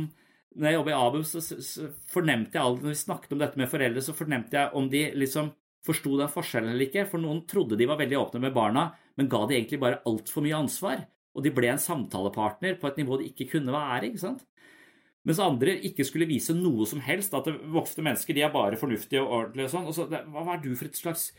[0.51, 3.57] når jeg jobber i ABU, så, så fornemte jeg alltid, når vi snakket om dette
[3.57, 5.49] med foreldre, så fornemte jeg om de liksom
[5.86, 7.07] forsto den forskjellen eller ikke.
[7.09, 10.45] For noen trodde de var veldig åpne med barna, men ga de egentlig bare altfor
[10.45, 14.09] mye ansvar og de ble en samtalepartner på et nivå de ikke kunne være.
[14.09, 14.43] ikke sant?
[15.27, 17.36] Mens andre ikke skulle vise noe som helst.
[17.38, 19.69] At voksne mennesker de er bare fornuftige og ordentlige.
[19.69, 19.88] og sånn.
[19.88, 21.32] Og så, hva er du for et slags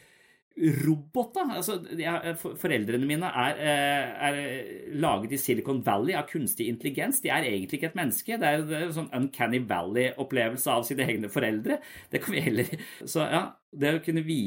[0.85, 1.45] robot, da?
[1.57, 4.41] Altså, er, foreldrene mine er, eh, er,
[5.01, 7.23] laget i Silicon Valley av kunstig intelligens.
[7.25, 8.39] De er egentlig ikke et menneske.
[8.39, 11.81] Det er en sånn Uncanny Valley-opplevelse av sine egne foreldre.
[12.13, 12.75] Det kan vi heller
[13.05, 14.41] Så ja, det å kunne vi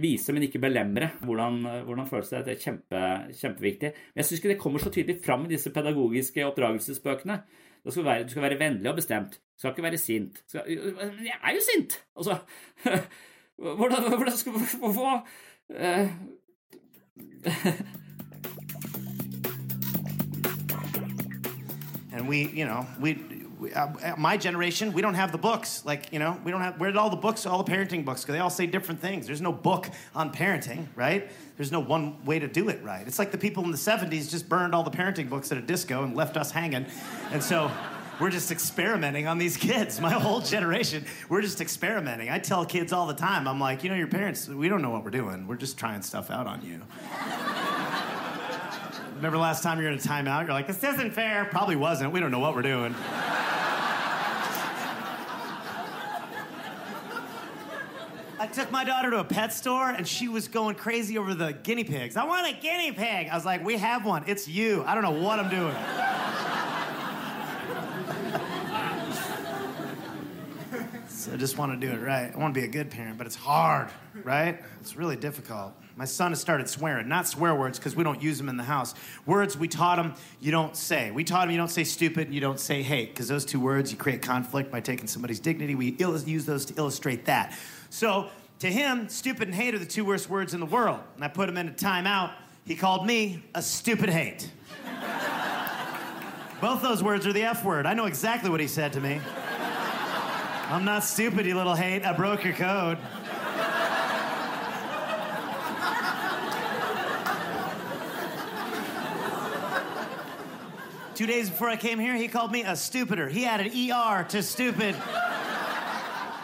[0.00, 2.44] vise, men ikke belemre hvordan, hvordan føles det.
[2.46, 3.02] Det er kjempe,
[3.40, 3.90] kjempeviktig.
[4.12, 7.40] Men jeg syns ikke det kommer så tydelig fram i disse pedagogiske oppdragelsesbøkene.
[7.88, 9.36] Skal, være, du skal være vennlig og bestemt.
[9.36, 10.42] Du skal ikke være sint.
[10.48, 10.62] Skal,
[10.96, 11.98] men jeg er jo sint!
[12.16, 12.38] Altså
[13.62, 15.28] Hvordan, hvordan skal Hvorfor
[15.80, 16.08] uh,
[22.12, 23.16] And we, you know, we
[23.70, 25.84] uh, my generation, we don't have the books.
[25.84, 28.22] Like, you know, we don't have, where did all the books, all the parenting books,
[28.22, 29.26] because they all say different things.
[29.26, 31.30] There's no book on parenting, right?
[31.56, 33.06] There's no one way to do it right.
[33.06, 35.62] It's like the people in the 70s just burned all the parenting books at a
[35.62, 36.86] disco and left us hanging.
[37.30, 37.70] And so
[38.20, 40.00] we're just experimenting on these kids.
[40.00, 42.30] My whole generation, we're just experimenting.
[42.30, 44.90] I tell kids all the time, I'm like, you know, your parents, we don't know
[44.90, 45.46] what we're doing.
[45.46, 46.80] We're just trying stuff out on you.
[49.22, 50.46] Remember last time you were in a timeout?
[50.46, 51.44] You're like, this isn't fair.
[51.44, 52.12] Probably wasn't.
[52.12, 52.92] We don't know what we're doing.
[58.52, 61.84] Took my daughter to a pet store and she was going crazy over the guinea
[61.84, 62.16] pigs.
[62.16, 63.28] I want a guinea pig.
[63.28, 64.24] I was like, we have one.
[64.26, 64.84] It's you.
[64.84, 65.74] I don't know what I'm doing.
[71.08, 72.30] so I just want to do it right.
[72.34, 73.88] I want to be a good parent, but it's hard,
[74.22, 74.60] right?
[74.80, 75.72] It's really difficult.
[75.96, 78.62] My son has started swearing, not swear words because we don't use them in the
[78.62, 78.94] house.
[79.26, 81.10] Words we taught him you don't say.
[81.10, 83.60] We taught him you don't say stupid and you don't say hate because those two
[83.60, 85.74] words you create conflict by taking somebody's dignity.
[85.74, 87.56] We use those to illustrate that.
[87.90, 88.30] So
[88.62, 91.00] to him, stupid and hate are the two worst words in the world.
[91.16, 92.32] And I put him in a timeout.
[92.64, 94.48] He called me a stupid hate.
[96.60, 97.86] Both those words are the F word.
[97.86, 99.20] I know exactly what he said to me.
[100.68, 102.06] I'm not stupid, you little hate.
[102.06, 102.98] I broke your code.
[111.16, 113.28] Two days before I came here, he called me a stupider.
[113.28, 114.94] He added ER to stupid.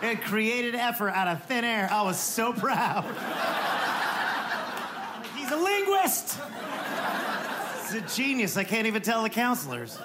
[0.02, 1.88] It created effort out of thin air.
[1.90, 3.04] I was so proud.
[5.36, 6.38] He's a linguist.
[7.82, 8.56] He's a genius.
[8.56, 9.98] I can't even tell the counselors.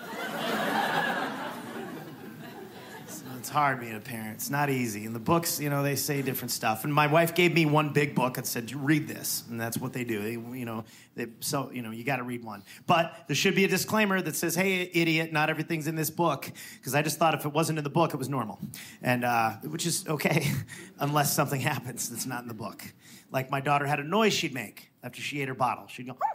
[3.38, 4.34] it's hard being a parent.
[4.34, 5.06] It's not easy.
[5.06, 6.84] And the books, you know, they say different stuff.
[6.84, 9.94] And my wife gave me one big book and said, "Read this," and that's what
[9.94, 10.22] they do.
[10.22, 10.84] They, you know,
[11.16, 12.64] they, so you know, you got to read one.
[12.88, 16.52] But there should be a disclaimer that says, "Hey, idiot, not everything's in this book,"
[16.80, 18.60] because I just thought if it wasn't in the book, it was normal,
[19.02, 20.52] and uh, which is okay,
[21.00, 22.84] unless something happens that's not in the book.
[23.32, 25.88] Like my daughter had a noise she'd make after she ate her bottle.
[25.88, 26.18] She'd go.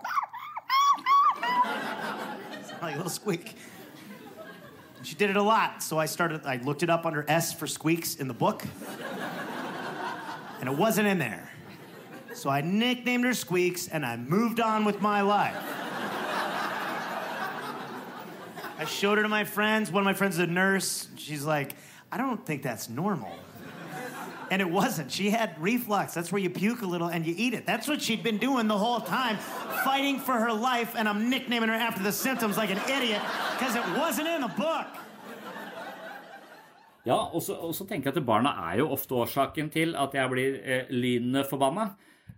[2.83, 3.55] like a little squeak.
[5.03, 7.67] She did it a lot, so I started, I looked it up under S for
[7.67, 8.65] squeaks in the book,
[10.61, 11.51] and it wasn't in there.
[12.35, 15.57] So I nicknamed her Squeaks, and I moved on with my life.
[18.79, 19.91] I showed her to my friends.
[19.91, 21.09] One of my friends is a nurse.
[21.17, 21.75] She's like,
[22.13, 23.33] I don't think that's normal.
[24.51, 25.13] And it wasn't.
[25.13, 26.15] She had reflux.
[26.15, 27.67] That's where you puke a little and you eat it.
[27.67, 29.37] That's what she'd been doing the whole time,
[29.85, 30.95] fighting for her life.
[30.97, 33.21] And I'm nicknaming her after the symptoms like an idiot
[33.59, 34.87] because it wasn't in the book.
[37.09, 40.59] Ja, og så, tenker jeg at barna er jo ofte årsaken til at jeg blir
[40.61, 41.87] eh, lynende forbanna.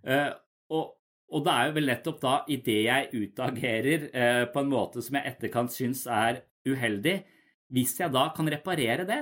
[0.04, 0.30] Eh,
[0.70, 0.92] og,
[1.30, 5.18] og, det er jo vel nettopp da idet jeg utagerer eh, på en måte som
[5.18, 7.16] jeg etterkant syns er uheldig,
[7.74, 9.20] hvis jeg da kan reparere det.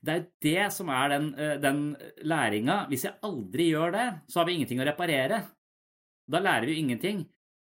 [0.00, 1.80] Det er det som er den, eh, den
[2.24, 2.86] læringa.
[2.88, 5.42] Hvis jeg aldri gjør det, så har vi ingenting å reparere.
[6.30, 7.26] Da lærer vi ingenting.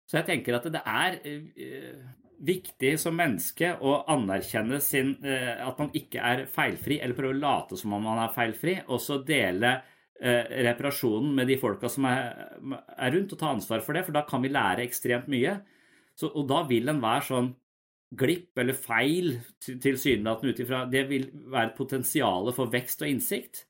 [0.09, 2.05] Så jeg tenker at det er eh,
[2.45, 7.41] viktig som menneske å anerkjenne sin, eh, at man ikke er feilfri, eller prøve å
[7.41, 9.81] late som om man er feilfri, og så dele
[10.15, 12.53] reparasjonen med de folka som er,
[13.11, 15.57] rundt, og ta ansvar for det, for da kan vi lære ekstremt mye.
[16.15, 17.49] Så, og da vil enhver sånn
[18.13, 23.65] glipp eller feil tilsynelatende ut ifra Det vil være et potensial for vekst og innsikt,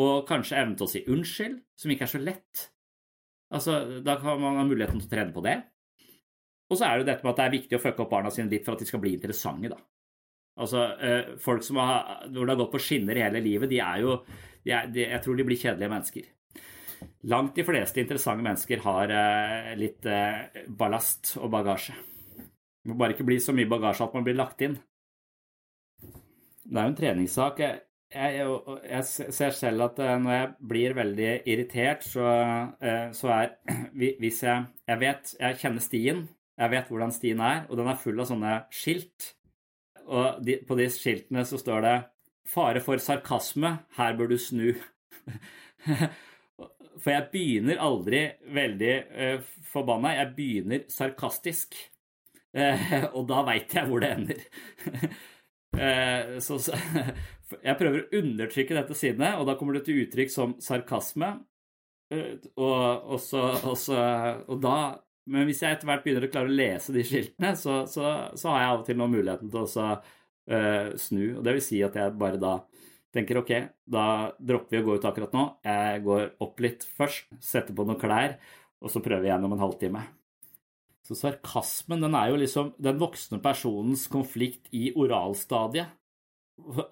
[0.00, 2.66] og kanskje evnen til å si unnskyld, som ikke er så lett.
[3.52, 5.62] Altså, Da kan man ha muligheten til å trene på det.
[6.70, 8.32] Og så er det jo dette med at det er viktig å fucke opp barna
[8.34, 9.78] sine litt for at de skal bli interessante, da.
[10.56, 14.00] Altså, eh, folk som har, når det har gått på skinner hele livet, de er
[14.00, 14.16] jo
[14.64, 16.24] de er, de, Jeg tror de blir kjedelige mennesker.
[17.30, 21.94] Langt de fleste interessante mennesker har eh, litt eh, ballast og bagasje.
[22.86, 24.76] Det må bare ikke bli så mye bagasje at man blir lagt inn.
[25.98, 27.58] Det er jo en treningssak.
[27.58, 27.80] Jeg,
[28.14, 28.44] jeg,
[28.86, 32.28] jeg ser selv at når jeg blir veldig irritert, så,
[33.10, 33.56] så er
[34.22, 36.20] Hvis jeg Jeg vet Jeg kjenner stien,
[36.54, 39.32] jeg vet hvordan stien er, og den er full av sånne skilt.
[40.06, 41.96] Og de, på de skiltene så står det
[42.46, 44.78] 'Fare for sarkasme, her bør du snu'.
[47.02, 48.22] for jeg begynner aldri
[48.54, 51.74] veldig uh, forbanna, jeg begynner sarkastisk.
[52.56, 54.44] Uh, og da veit jeg hvor det ender.
[55.76, 56.58] uh, så,
[57.68, 61.34] jeg prøver å undertrykke dette sinnet, og da kommer det til uttrykk som sarkasme.
[62.06, 63.98] Og, og, så, og, så,
[64.46, 64.76] og da
[65.26, 68.04] men hvis jeg etter hvert begynner å klare å lese de skiltene, så, så,
[68.46, 69.86] har jeg av og til nå muligheten til å
[70.46, 71.24] uh, snu.
[71.38, 72.60] og Det vil si at jeg bare da
[73.16, 73.52] tenker ok,
[73.90, 74.06] da
[74.38, 75.46] dropper vi å gå ut akkurat nå.
[75.66, 78.36] Jeg går opp litt først, setter på noen klær,
[78.78, 80.04] og så prøver vi igjen om en halvtime.
[81.06, 85.92] Så sarkasmen den er jo liksom den voksne personens konflikt i oralstadiet.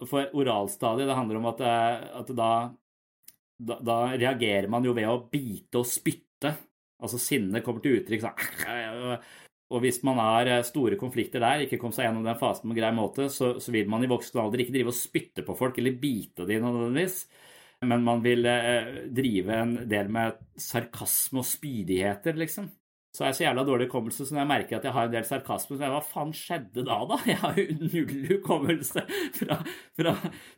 [0.06, 2.50] For oralstadiet det handler om at, eh, at da,
[3.58, 6.54] da, da reagerer man jo ved å bite og spytte
[7.04, 9.16] Altså sinnet kommer til uttrykk sånn
[9.74, 12.74] Og hvis man har eh, store konflikter der, ikke kom seg gjennom den fasen på
[12.74, 15.56] en grei måte, så, så, vil man i voksen alder ikke drive og spytte på
[15.58, 17.24] folk eller bite dem nødvendigvis.
[17.88, 22.68] Men man vil eh, drive en del med sarkasme og spydigheter, liksom.
[23.14, 25.12] Så har jeg så jævla dårlig hukommelse, så når jeg merker at jeg har en
[25.12, 27.18] del sarkasme, så jeg, hva faen skjedde da, da?
[27.30, 29.04] Jeg har jo null hukommelse
[29.38, 29.60] fra,
[30.00, 30.14] fra,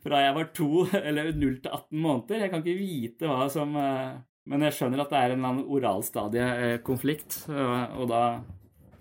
[0.07, 0.71] fra, jeg var to
[1.03, 2.47] eller null til 18 måneder.
[2.47, 5.49] Jeg kan ikke vite hva som eh, men jeg skjønner at det er en eller
[5.51, 8.23] annen oralstadiekonflikt, og da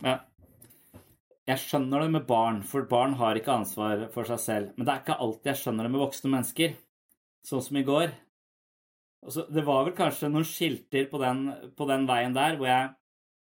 [0.05, 0.19] Ja.
[1.45, 4.69] Jeg skjønner det med barn, for barn har ikke ansvar for seg selv.
[4.73, 6.71] Men det er ikke alltid jeg skjønner det med voksne mennesker,
[7.45, 8.15] sånn som i går.
[9.25, 11.43] Altså, det var vel kanskje noen skilter på den,
[11.77, 12.89] på den veien der hvor jeg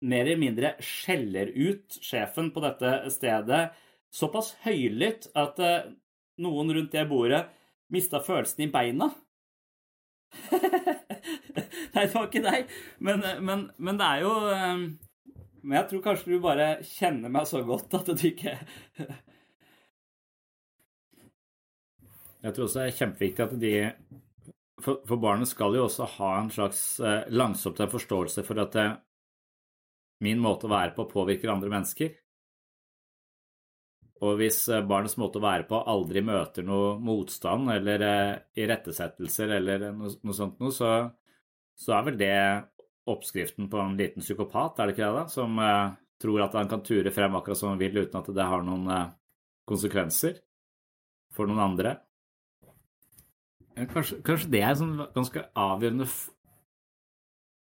[0.05, 3.71] mer eller mindre skjeller ut sjefen på dette stedet
[4.13, 5.89] såpass høylytt at uh,
[6.43, 7.47] noen rundt det bordet
[7.93, 9.11] mista følelsen i beina.
[11.95, 12.73] Nei, det var ikke deg.
[12.99, 14.83] Men, men, men, det er jo ehm,
[15.63, 18.57] Men jeg tror kanskje du bare kjenner meg så godt at du ikke
[22.43, 23.73] Jeg tror også det er kjempeviktig at de
[24.83, 26.83] For, for barnet skal jo også ha en slags
[27.33, 28.77] langsomt en forståelse for at
[30.25, 32.15] min måte å være på påvirker andre mennesker.
[34.25, 39.53] Og hvis eh, barnets måte å være på aldri møter noe motstand eller eh, irettesettelser
[39.59, 40.93] eller noe, sånt noe, så,
[41.77, 42.33] så, er vel det
[43.13, 45.27] oppskriften på en liten psykopat, er det ikke det, da?
[45.33, 45.93] Som eh,
[46.23, 48.89] tror at han kan ture frem akkurat som han vil uten at det har noen
[48.95, 49.13] eh,
[49.69, 50.41] konsekvenser
[51.37, 51.99] for noen andre.
[53.77, 56.07] Kanskje, kanskje det er en sånn ganske avgjørende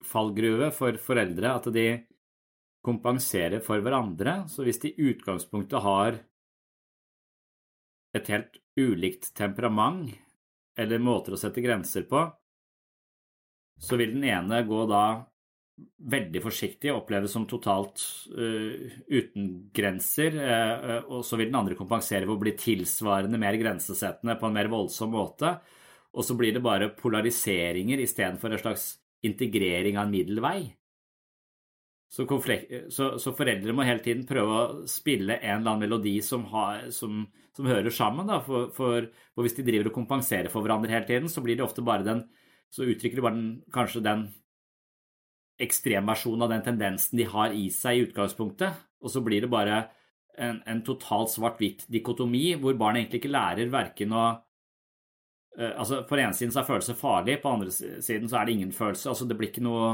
[0.04, 1.86] fallgruve for foreldre, at de
[2.84, 4.44] kompenserer for hverandre.
[4.52, 6.20] Så hvis de i utgangspunktet har
[8.14, 10.12] et helt ulikt temperament
[10.78, 12.26] eller måter å sette grenser på,
[13.84, 15.04] så vil den ene gå da
[16.14, 18.02] veldig forsiktig og oppleves som totalt
[18.38, 23.58] uh, uten grenser, uh, og så vil den andre kompensere ved å bli tilsvarende mer
[23.58, 25.56] grensesettende på en mer voldsom måte,
[26.14, 28.88] og så blir det bare polariseringer istedenfor en slags
[29.26, 30.60] integrering av en middelvei.
[32.14, 32.28] Så,
[32.94, 36.92] så, så, foreldre må hele tiden prøve å spille en eller annen melodi som, har,
[36.94, 37.24] som,
[37.58, 38.30] som hører sammen.
[38.30, 41.58] Da, for, for, for, hvis de driver og kompenserer for hverandre hele tiden, så blir
[41.58, 42.28] det ofte bare den
[42.74, 44.28] Så uttrykker de bare den, kanskje den
[45.62, 49.84] ekstremversjonen av den tendensen de har i seg i utgangspunktet, og så blir det bare
[50.42, 56.26] en, en totalt svart-hvitt-dikotomi, hvor barn egentlig ikke lærer verken å uh, altså På den
[56.26, 59.10] ene siden så er følelser farlig, på den andre siden så er det ingen følelse.
[59.10, 59.94] altså Det blir ikke noe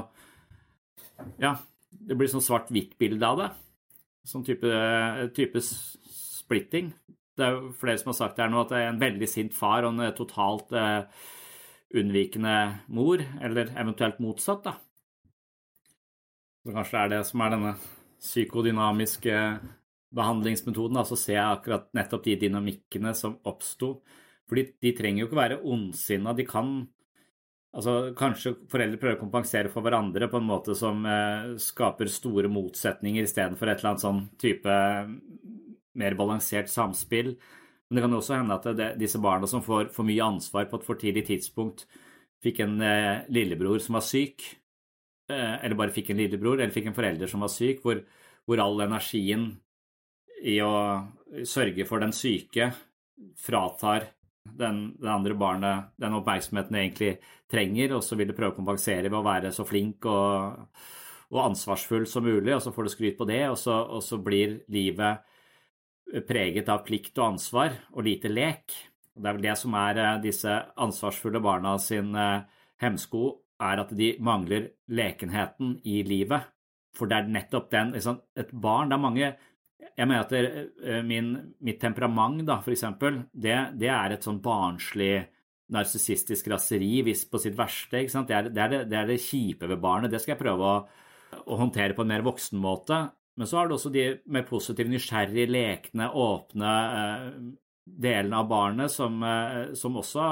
[1.44, 1.58] Ja,
[1.90, 3.50] det blir sånn svart-hvitt-bilde av det.
[4.30, 4.70] Sånn type,
[5.38, 6.92] type splitting.
[7.38, 9.56] Det er jo flere som har sagt her nå, at det er en veldig sint
[9.56, 11.08] far og en totalt uh,
[11.96, 12.56] unnvikende
[12.94, 14.76] mor, eller eventuelt motsatt, da.
[16.66, 17.74] Så kanskje det er det som er denne
[18.20, 19.36] psykodynamiske
[20.16, 21.00] behandlingsmetoden.
[21.00, 24.00] Altså ser jeg akkurat nettopp de dynamikkene som oppsto.
[24.50, 26.34] Fordi de trenger jo ikke være ondsinna.
[26.36, 26.74] De kan
[27.76, 32.52] altså Kanskje foreldre prøver å kompensere for hverandre på en måte som eh, skaper store
[32.52, 34.76] motsetninger istedenfor et eller annet sånn type
[36.00, 37.34] mer balansert samspill.
[37.90, 40.80] Men det kan også hende at det, disse barna som får for mye ansvar på
[40.80, 41.88] et for tidlig tidspunkt,
[42.44, 44.46] fikk en eh, lillebror som var syk,
[45.32, 48.04] eh, eller bare fikk en lillebror, eller fikk en forelder som var syk, hvor,
[48.48, 49.52] hvor all energien
[50.40, 50.74] i å
[51.44, 52.72] sørge for den syke
[53.36, 54.08] fratar
[54.58, 57.12] den, det andre barnet den oppmerksomheten det egentlig
[57.52, 60.70] trenger, og så vil det prøve å kompensere ved å være så flink og,
[61.30, 64.22] og ansvarsfull som mulig, og så får du skryt på det, og så, og så,
[64.24, 65.26] blir livet
[66.28, 68.74] preget av plikt og ansvar og lite lek.
[69.14, 72.48] Det er vel det som er eh, disse ansvarsfulle barna sin eh,
[72.82, 76.48] hemsko, er at de mangler lekenheten i livet.
[76.96, 79.28] For det er nettopp den liksom, Et barn Det er mange
[79.80, 81.34] jeg mener at det, eh, min,
[81.66, 85.28] mitt temperament, da, for eksempel, det, det er et sånn barnslig
[85.74, 88.02] narsissistisk raseri hvis på sitt verste.
[88.02, 88.30] ikke sant?
[88.30, 90.12] Det er det, er det, det er det, kjipe ved barnet.
[90.12, 90.76] Det skal jeg prøve å,
[91.46, 93.04] å, håndtere på en mer voksen måte.
[93.40, 96.74] Men så har du også de mer positive, nysgjerrige, lekne, åpne
[97.04, 97.30] eh,
[98.08, 100.26] delene av barnet som, eh, som, også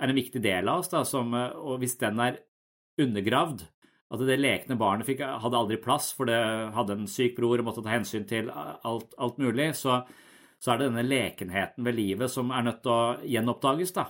[0.00, 0.92] er en viktig del av oss.
[0.92, 2.42] Da, som, eh, og hvis den er
[3.00, 3.64] undergravd,
[4.10, 6.38] at det lekne barnet fikk, hadde aldri plass, for det
[6.74, 10.00] hadde en syk bror og måtte ta hensyn til alt, alt mulig, så,
[10.58, 13.94] så, er det denne lekenheten ved livet som er nødt til å gjenoppdages.
[13.94, 14.08] da.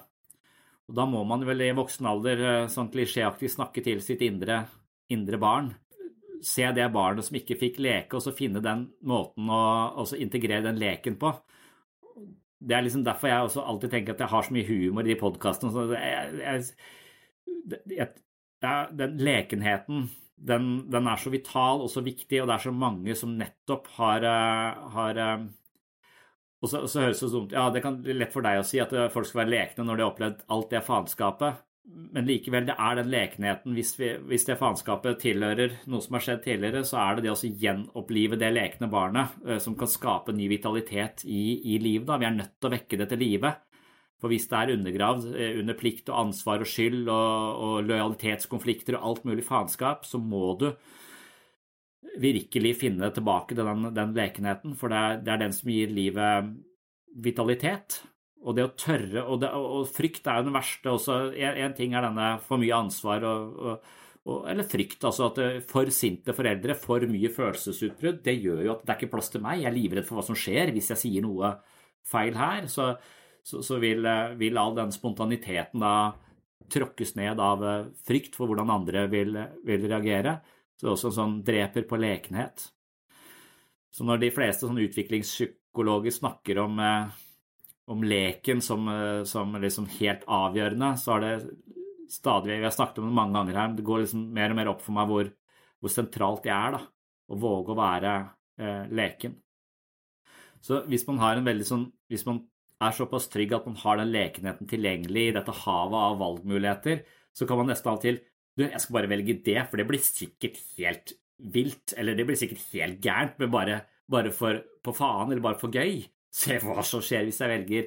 [0.88, 4.62] Og Da må man vel i voksen alder eh, sånn klisjéaktig snakke til sitt indre,
[5.12, 5.74] indre, barn.
[6.40, 10.80] Se det barnet som ikke fikk leke, og så finne den måten å integrere den
[10.80, 11.34] leken på.
[12.61, 15.12] Det er liksom derfor jeg også alltid tenker at jeg har så mye humor i
[15.12, 15.84] de podkastene.
[15.92, 18.09] Jeg, jeg, jeg,
[18.64, 20.08] ja, den lekenheten
[20.40, 23.90] den, den, er så vital og så viktig, og det er så mange som nettopp
[23.98, 25.48] har, eh, har eh,
[26.61, 28.64] og så, så, høres det så dumt Ja, det kan bli lett for deg å
[28.66, 32.66] si at folk skal være lekne når de har opplevd alt det faenskapet, men likevel,
[32.68, 33.74] det er den lekenheten.
[33.74, 37.32] Hvis, vi, hvis, det faenskapet tilhører noe som har skjedd tidligere, så er det det
[37.32, 41.42] å gjenopplive det lekne barnet eh, som kan skape ny vitalitet i,
[41.74, 42.06] i livet.
[42.11, 42.20] Da.
[42.20, 43.54] Vi er nødt til å vekke det til live.
[44.20, 48.98] For hvis det er undergravd eh, under plikt og ansvar og skyld og, og lojalitetskonflikter
[48.98, 50.68] og alt mulig faenskap, så må du
[52.20, 55.92] virkelig finne tilbake til den, den lekenheten, for det er, det er, den som gir
[55.94, 56.50] livet
[57.22, 58.02] vitalitet.
[58.40, 61.16] Og det å tørre Og, det, og frykt er jo den verste også.
[61.36, 63.98] En ting er denne for mye ansvar og, og
[64.30, 68.92] eller frykt, altså at for sinte foreldre, for mye følelsesutbrudd, det gjør jo at det
[68.92, 69.62] er ikke plass til meg.
[69.62, 71.54] Jeg er livredd for hva som skjer hvis jeg sier noe
[72.06, 72.68] feil her.
[72.70, 72.92] Så
[73.43, 76.12] så, så vil, eh, vil, all den spontaniteten da
[76.70, 80.38] tråkkes ned av eh, frykt for hvordan andre vil, vil reagere.
[80.76, 82.68] Så det er også en sånn dreper på lekenhet.
[83.91, 87.18] Så når de fleste sånn utviklingspsykologer snakker om, eh,
[87.91, 88.86] om leken som,
[89.26, 91.34] som liksom helt avgjørende, så har det
[92.11, 94.59] stadig Vi har snakket om det mange ganger her, men det går liksom mer og
[94.59, 95.30] mer opp for meg hvor,
[95.80, 96.80] hvor sentralt det er da,
[97.30, 98.14] å våge å være
[98.59, 99.36] eh, leken.
[100.61, 102.43] Så hvis man har en veldig sånn Hvis man
[102.81, 107.03] er såpass trygg at man har den lekenheten tilgjengelig i dette havet av valgmuligheter,
[107.37, 108.20] så kan man nesten av og til
[108.59, 111.12] Du, jeg skal bare velge det, for det blir sikkert helt
[111.55, 111.95] vilt.
[111.97, 113.76] Eller det blir sikkert helt gærent, men bare,
[114.11, 116.03] bare for på faen, eller bare for gøy.
[116.35, 117.87] Se hva som skjer hvis jeg velger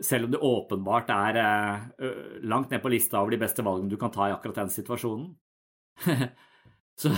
[0.00, 3.98] selv om det åpenbart er eh, langt ned på lista over de beste valgene du
[4.00, 5.34] kan ta i akkurat den situasjonen.
[7.00, 7.12] så,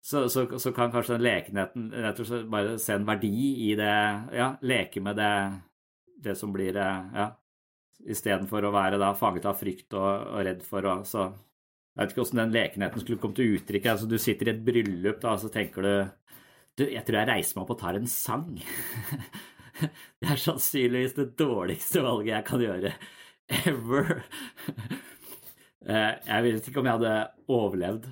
[0.00, 3.32] så, så, så, kan kanskje den lekenheten rett og bare se en verdi
[3.68, 3.96] i det
[4.38, 5.34] Ja, leke med det
[6.24, 7.30] det som blir eh, Ja.
[8.02, 11.28] Istedenfor å være da fanget av frykt og, og redd for å så
[11.92, 13.86] Jeg vet ikke hvordan den lekenheten skulle komme til uttrykk.
[13.92, 15.92] Altså, du sitter i et bryllup, da, og så tenker du
[16.80, 18.46] Du, jeg tror jeg reiser meg opp og tar en sang.
[20.22, 22.94] det er sannsynligvis det dårligste valget jeg kan gjøre
[23.66, 24.14] ever.
[25.82, 27.14] Eh, jeg vet ikke om jeg hadde
[27.50, 28.04] overlevd.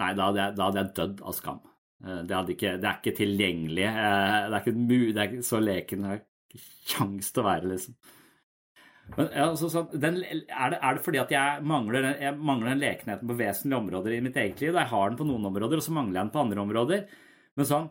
[0.00, 1.58] Nei, da hadde jeg, da hadde jeg dødd av skam.
[2.06, 3.84] Eh, det, ikke, det, er ikke tilgjengelig.
[3.84, 6.06] Det er ikke, det er ikke så leken
[6.90, 7.96] kjangs til å være, liksom.
[9.16, 12.82] Men, altså, så, den, er, det, er, det, fordi at jeg mangler, jeg mangler den
[12.84, 14.76] lekenheten på vesentlige områder i mitt eget liv?
[14.76, 17.08] Jeg har den på noen områder, og så mangler jeg den på andre områder.
[17.58, 17.90] Men sånn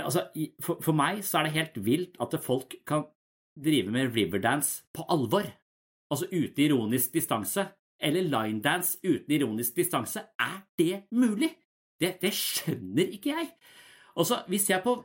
[0.00, 0.22] Altså,
[0.64, 3.02] for, for meg så er det helt vilt at folk kan
[3.60, 5.44] drive med riverdance på alvor.
[6.08, 7.66] Altså uten ironisk distanse.
[8.00, 10.24] Eller linedance uten ironisk distanse.
[10.40, 11.50] Er det mulig?
[12.00, 13.50] Det, det skjønner ikke jeg.
[14.16, 14.96] Altså, hvis jeg på,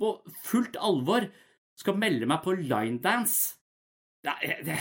[0.00, 1.28] på fullt alvor
[1.80, 3.56] skal melde meg på linedance
[4.20, 4.76] det,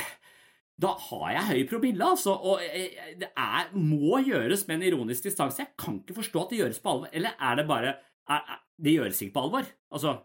[0.80, 2.34] da har jeg høy promille, altså.
[2.36, 5.64] Og eh, det er, må gjøres med en ironisk distanse.
[5.64, 7.12] Jeg kan ikke forstå at det gjøres på alvor.
[7.16, 9.72] Eller er det bare er, er, Det gjøres ikke på alvor.
[9.92, 10.18] Altså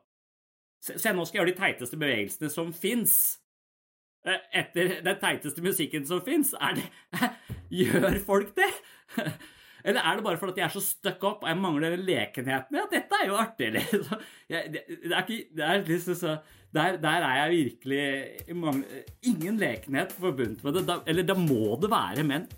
[0.85, 3.15] se nå skal jeg gjøre de teiteste bevegelsene som fins.
[4.27, 6.55] Eh, etter den teiteste musikken som fins.
[7.83, 8.71] Gjør folk det?
[9.85, 12.79] Eller er det bare fordi jeg er så stuck up og jeg mangler lekenheten?
[12.79, 14.27] Ja, dette er jo artig, Liksom.
[14.49, 14.83] Det,
[15.13, 16.37] er ikke det er liksom så,
[16.75, 20.87] der, der, er jeg virkelig mangler, Ingen lekenhet forbundet med det.
[20.89, 22.49] Da, eller da må det være med en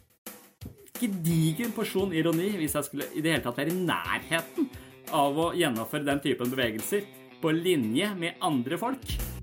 [0.96, 4.70] gedigen porsjon ironi hvis jeg skulle i det hele tatt være i nærheten
[5.14, 7.04] av å gjennomføre den typen bevegelser
[7.42, 9.35] på linje med andre folk.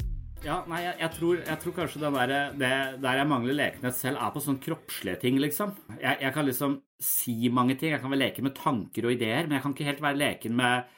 [0.44, 2.70] Ja, nei, jeg, jeg, tror, jeg tror, kanskje der, det
[3.04, 5.72] der jeg mangler lekenhet selv, er på sånn kroppslige ting, liksom.
[5.96, 7.94] Jeg, jeg, kan liksom si mange ting.
[7.94, 10.58] Jeg kan være leken med tanker og ideer, men jeg kan ikke helt være leken
[10.60, 10.92] med,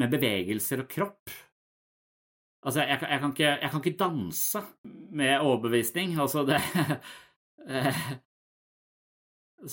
[0.00, 1.34] med bevegelser og kropp.
[2.66, 4.64] Altså, jeg, kan ikke, jeg, kan ikke, danse
[5.20, 6.16] med overbevisning.
[6.24, 6.56] Altså, det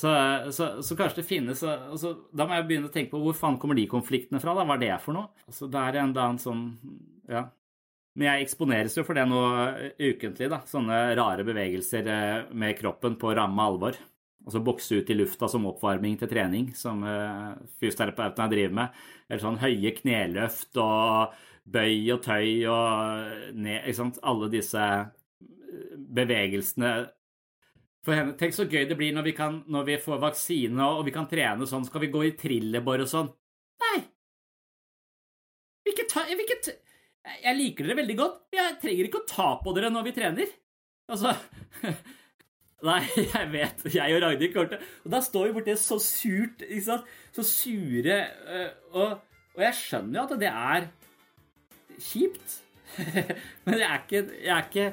[0.04, 0.12] så,
[0.52, 3.60] så, så, kanskje det finnes altså, Da må jeg begynne å tenke på hvor faen
[3.62, 4.52] kommer de konfliktene fra?
[4.58, 4.68] da?
[4.68, 5.32] Hva er det for noe?
[5.48, 6.64] Altså, det er en eller annen sånn
[7.32, 7.48] Ja.
[8.14, 9.42] Men jeg eksponeres jo for det nå
[9.98, 10.60] ukentlig, da.
[10.70, 13.98] Sånne rare bevegelser eh, med kroppen på ramme alvor.
[14.44, 19.02] Altså bokse ut i lufta som oppvarming til trening, som uh, fysioterapeuten jeg driver med.
[19.30, 24.20] Eller sånn høye kneløft og bøy og tøy og ned Ikke sant.
[24.28, 26.94] Alle disse eh, bevegelsene
[28.04, 31.06] for henne, Tenk så gøy det blir når vi, kan, når vi får vaksine og
[31.08, 31.88] vi kan trene sånn.
[31.88, 33.32] Skal vi gå i trillebår og sånn?
[33.86, 34.00] Nei!
[35.88, 36.74] Hvilket, vil
[37.24, 38.42] jeg liker dere veldig godt.
[38.54, 40.52] Jeg trenger ikke å ta på dere når vi trener.
[41.12, 41.34] Altså
[42.84, 43.86] Nei, jeg vet.
[43.94, 47.14] Jeg og Ragnhild til Og da står vi borti så surt, ikke sant.
[47.36, 50.90] Så sure øh, og, og, jeg skjønner jo at det er
[52.10, 52.60] kjipt.
[53.66, 54.88] Men jeg er ikke, jeg er ikke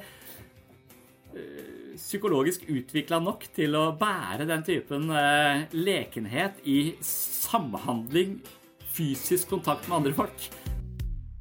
[1.35, 8.39] øh, psykologisk utvikla nok til å bære den typen øh, lekenhet i samhandling,
[8.95, 10.51] fysisk kontakt med andre folk.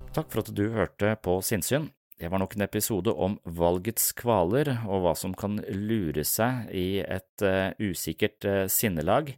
[0.10, 1.92] Takk for at du hørte på Sinnsyn.
[2.18, 7.04] Det var nok en episode om valgets kvaler og hva som kan lure seg i
[7.04, 9.30] et uh, usikkert uh, sinnelag.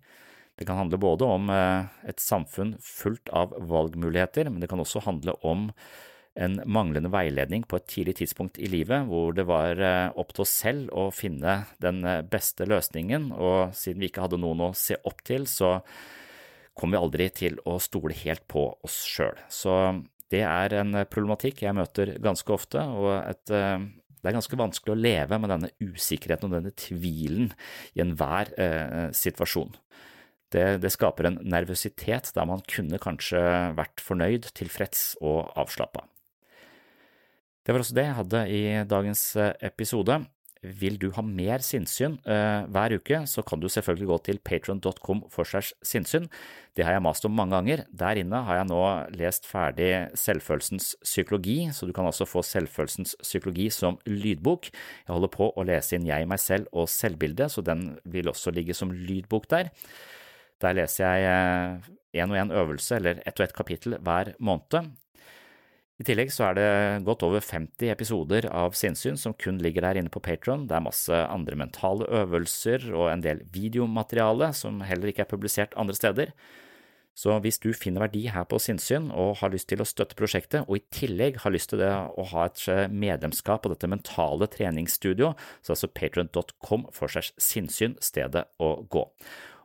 [0.55, 5.03] Det kan handle både om uh, et samfunn fullt av valgmuligheter, men det kan også
[5.03, 5.67] handle om
[6.39, 9.75] en manglende veiledning på et tidlig tidspunkt i livet, hvor det var
[10.15, 11.99] opp til oss selv å finne den
[12.31, 15.81] beste løsningen, og siden vi ikke hadde noen å se opp til, så
[16.79, 19.35] kom vi aldri til å stole helt på oss sjøl.
[19.51, 19.75] Så
[20.31, 23.83] det er en problematikk jeg møter ganske ofte, og et, eh,
[24.21, 27.51] det er ganske vanskelig å leve med denne usikkerheten og denne tvilen
[27.97, 29.73] i enhver eh, situasjon.
[30.51, 33.41] Det, det, skaper en nervøsitet der man kunne kanskje
[33.77, 36.03] vært fornøyd, tilfreds og avslappa.
[37.61, 40.19] Det var også det jeg hadde i dagens eh, episode.
[40.61, 45.23] Vil du ha mer sinnssyn uh, hver uke, så kan du selvfølgelig gå til patron.com
[45.33, 46.27] for segs sinnssyn.
[46.77, 47.81] Det har jeg mast om mange ganger.
[47.89, 48.81] Der inne har jeg nå
[49.17, 49.89] lest ferdig
[50.21, 54.69] Selvfølelsens psykologi, så du kan altså få Selvfølelsens psykologi som lydbok.
[55.07, 58.53] Jeg holder på å lese inn Jeg, meg selv og selvbildet, så den vil også
[58.53, 59.73] ligge som lydbok der.
[60.61, 64.93] Der leser jeg én og én øvelse, eller ett og ett kapittel, hver måned.
[66.01, 66.69] I tillegg så er det
[67.05, 70.63] godt over 50 episoder av Sinnsyn som kun ligger der inne på Patron.
[70.65, 75.77] Det er masse andre mentale øvelser og en del videomateriale som heller ikke er publisert
[75.77, 76.31] andre steder.
[77.13, 80.65] Så hvis du finner verdi her på Sinnsyn og har lyst til å støtte prosjektet,
[80.65, 85.37] og i tillegg har lyst til det å ha et medlemskap på dette mentale treningsstudioet,
[85.61, 89.05] så er altså patron.com for seg sinnsyn stedet å gå.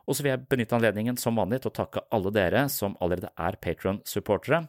[0.05, 3.33] Og så vil jeg benytte anledningen som vanlig til å takke alle dere som allerede
[3.41, 4.67] er Patron-supportere.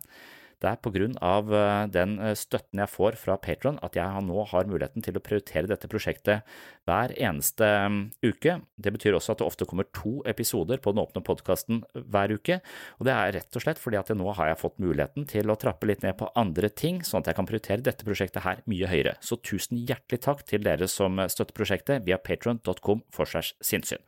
[0.59, 4.25] Det er på grunn av eh, den eh, støtten jeg får fra Patron at jeg
[4.27, 6.47] nå har muligheten til å prioritere dette prosjektet
[6.89, 8.57] hver eneste mm, uke.
[8.75, 12.59] Det betyr også at det ofte kommer to episoder på den åpne podkasten hver uke,
[12.99, 15.59] og det er rett og slett fordi at nå har jeg fått muligheten til å
[15.61, 18.91] trappe litt ned på andre ting, sånn at jeg kan prioritere dette prosjektet her mye
[18.91, 19.15] høyere.
[19.23, 24.03] Så tusen hjertelig takk til dere som støtter prosjektet via patron.com for segs sinnssyn.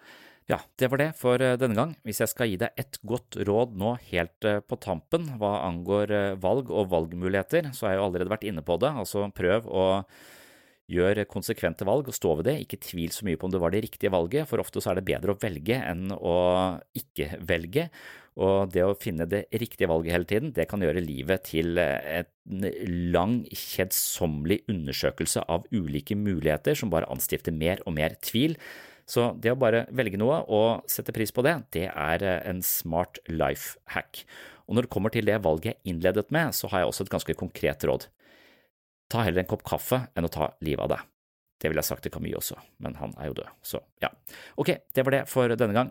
[0.50, 1.92] Ja, det var det for eh, denne gang.
[2.06, 6.14] Hvis jeg skal gi deg et godt råd nå helt eh, på tampen hva angår
[6.16, 8.90] eh, valg og valgmuligheter, så har jeg jo allerede vært inne på det.
[9.02, 9.84] Altså prøv å
[10.90, 12.56] gjøre konsekvente valg og stå ved det.
[12.64, 14.98] Ikke tvil så mye på om det var det riktige valget, for ofte så er
[14.98, 16.34] det bedre å velge enn å
[16.98, 17.86] ikke velge.
[18.42, 22.66] Og det å finne det riktige valget hele tiden, det kan gjøre livet til en
[23.14, 28.56] lang, kjedsommelig undersøkelse av ulike muligheter som bare anstifter mer og mer tvil.
[29.10, 33.18] Så det å bare velge noe og sette pris på det, det er en smart
[33.26, 34.22] life hack.
[34.70, 37.14] Og når det kommer til det valget jeg innledet med, så har jeg også et
[37.16, 38.06] ganske konkret råd.
[39.10, 41.08] Ta heller en kopp kaffe enn å ta livet av deg.
[41.60, 44.08] Det ville jeg sagt til Camille også, men han er jo død, så ja.
[44.56, 45.90] Ok, det var det for denne gang.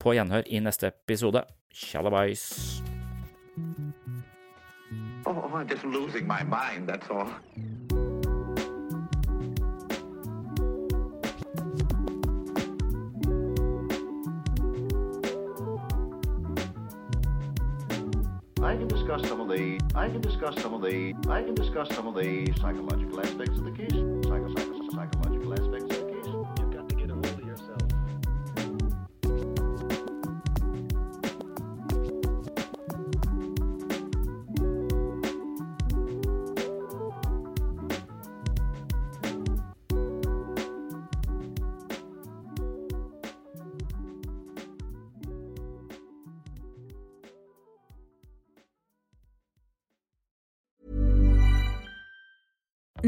[0.00, 1.42] På gjenhør i neste episode.
[1.74, 2.46] Tjallabais!
[5.26, 7.28] Oh, I'm just losing my mind, that's all.
[19.10, 22.14] Discuss some of the I can discuss some of the I can discuss some of
[22.14, 24.09] the psychological aspects of the case.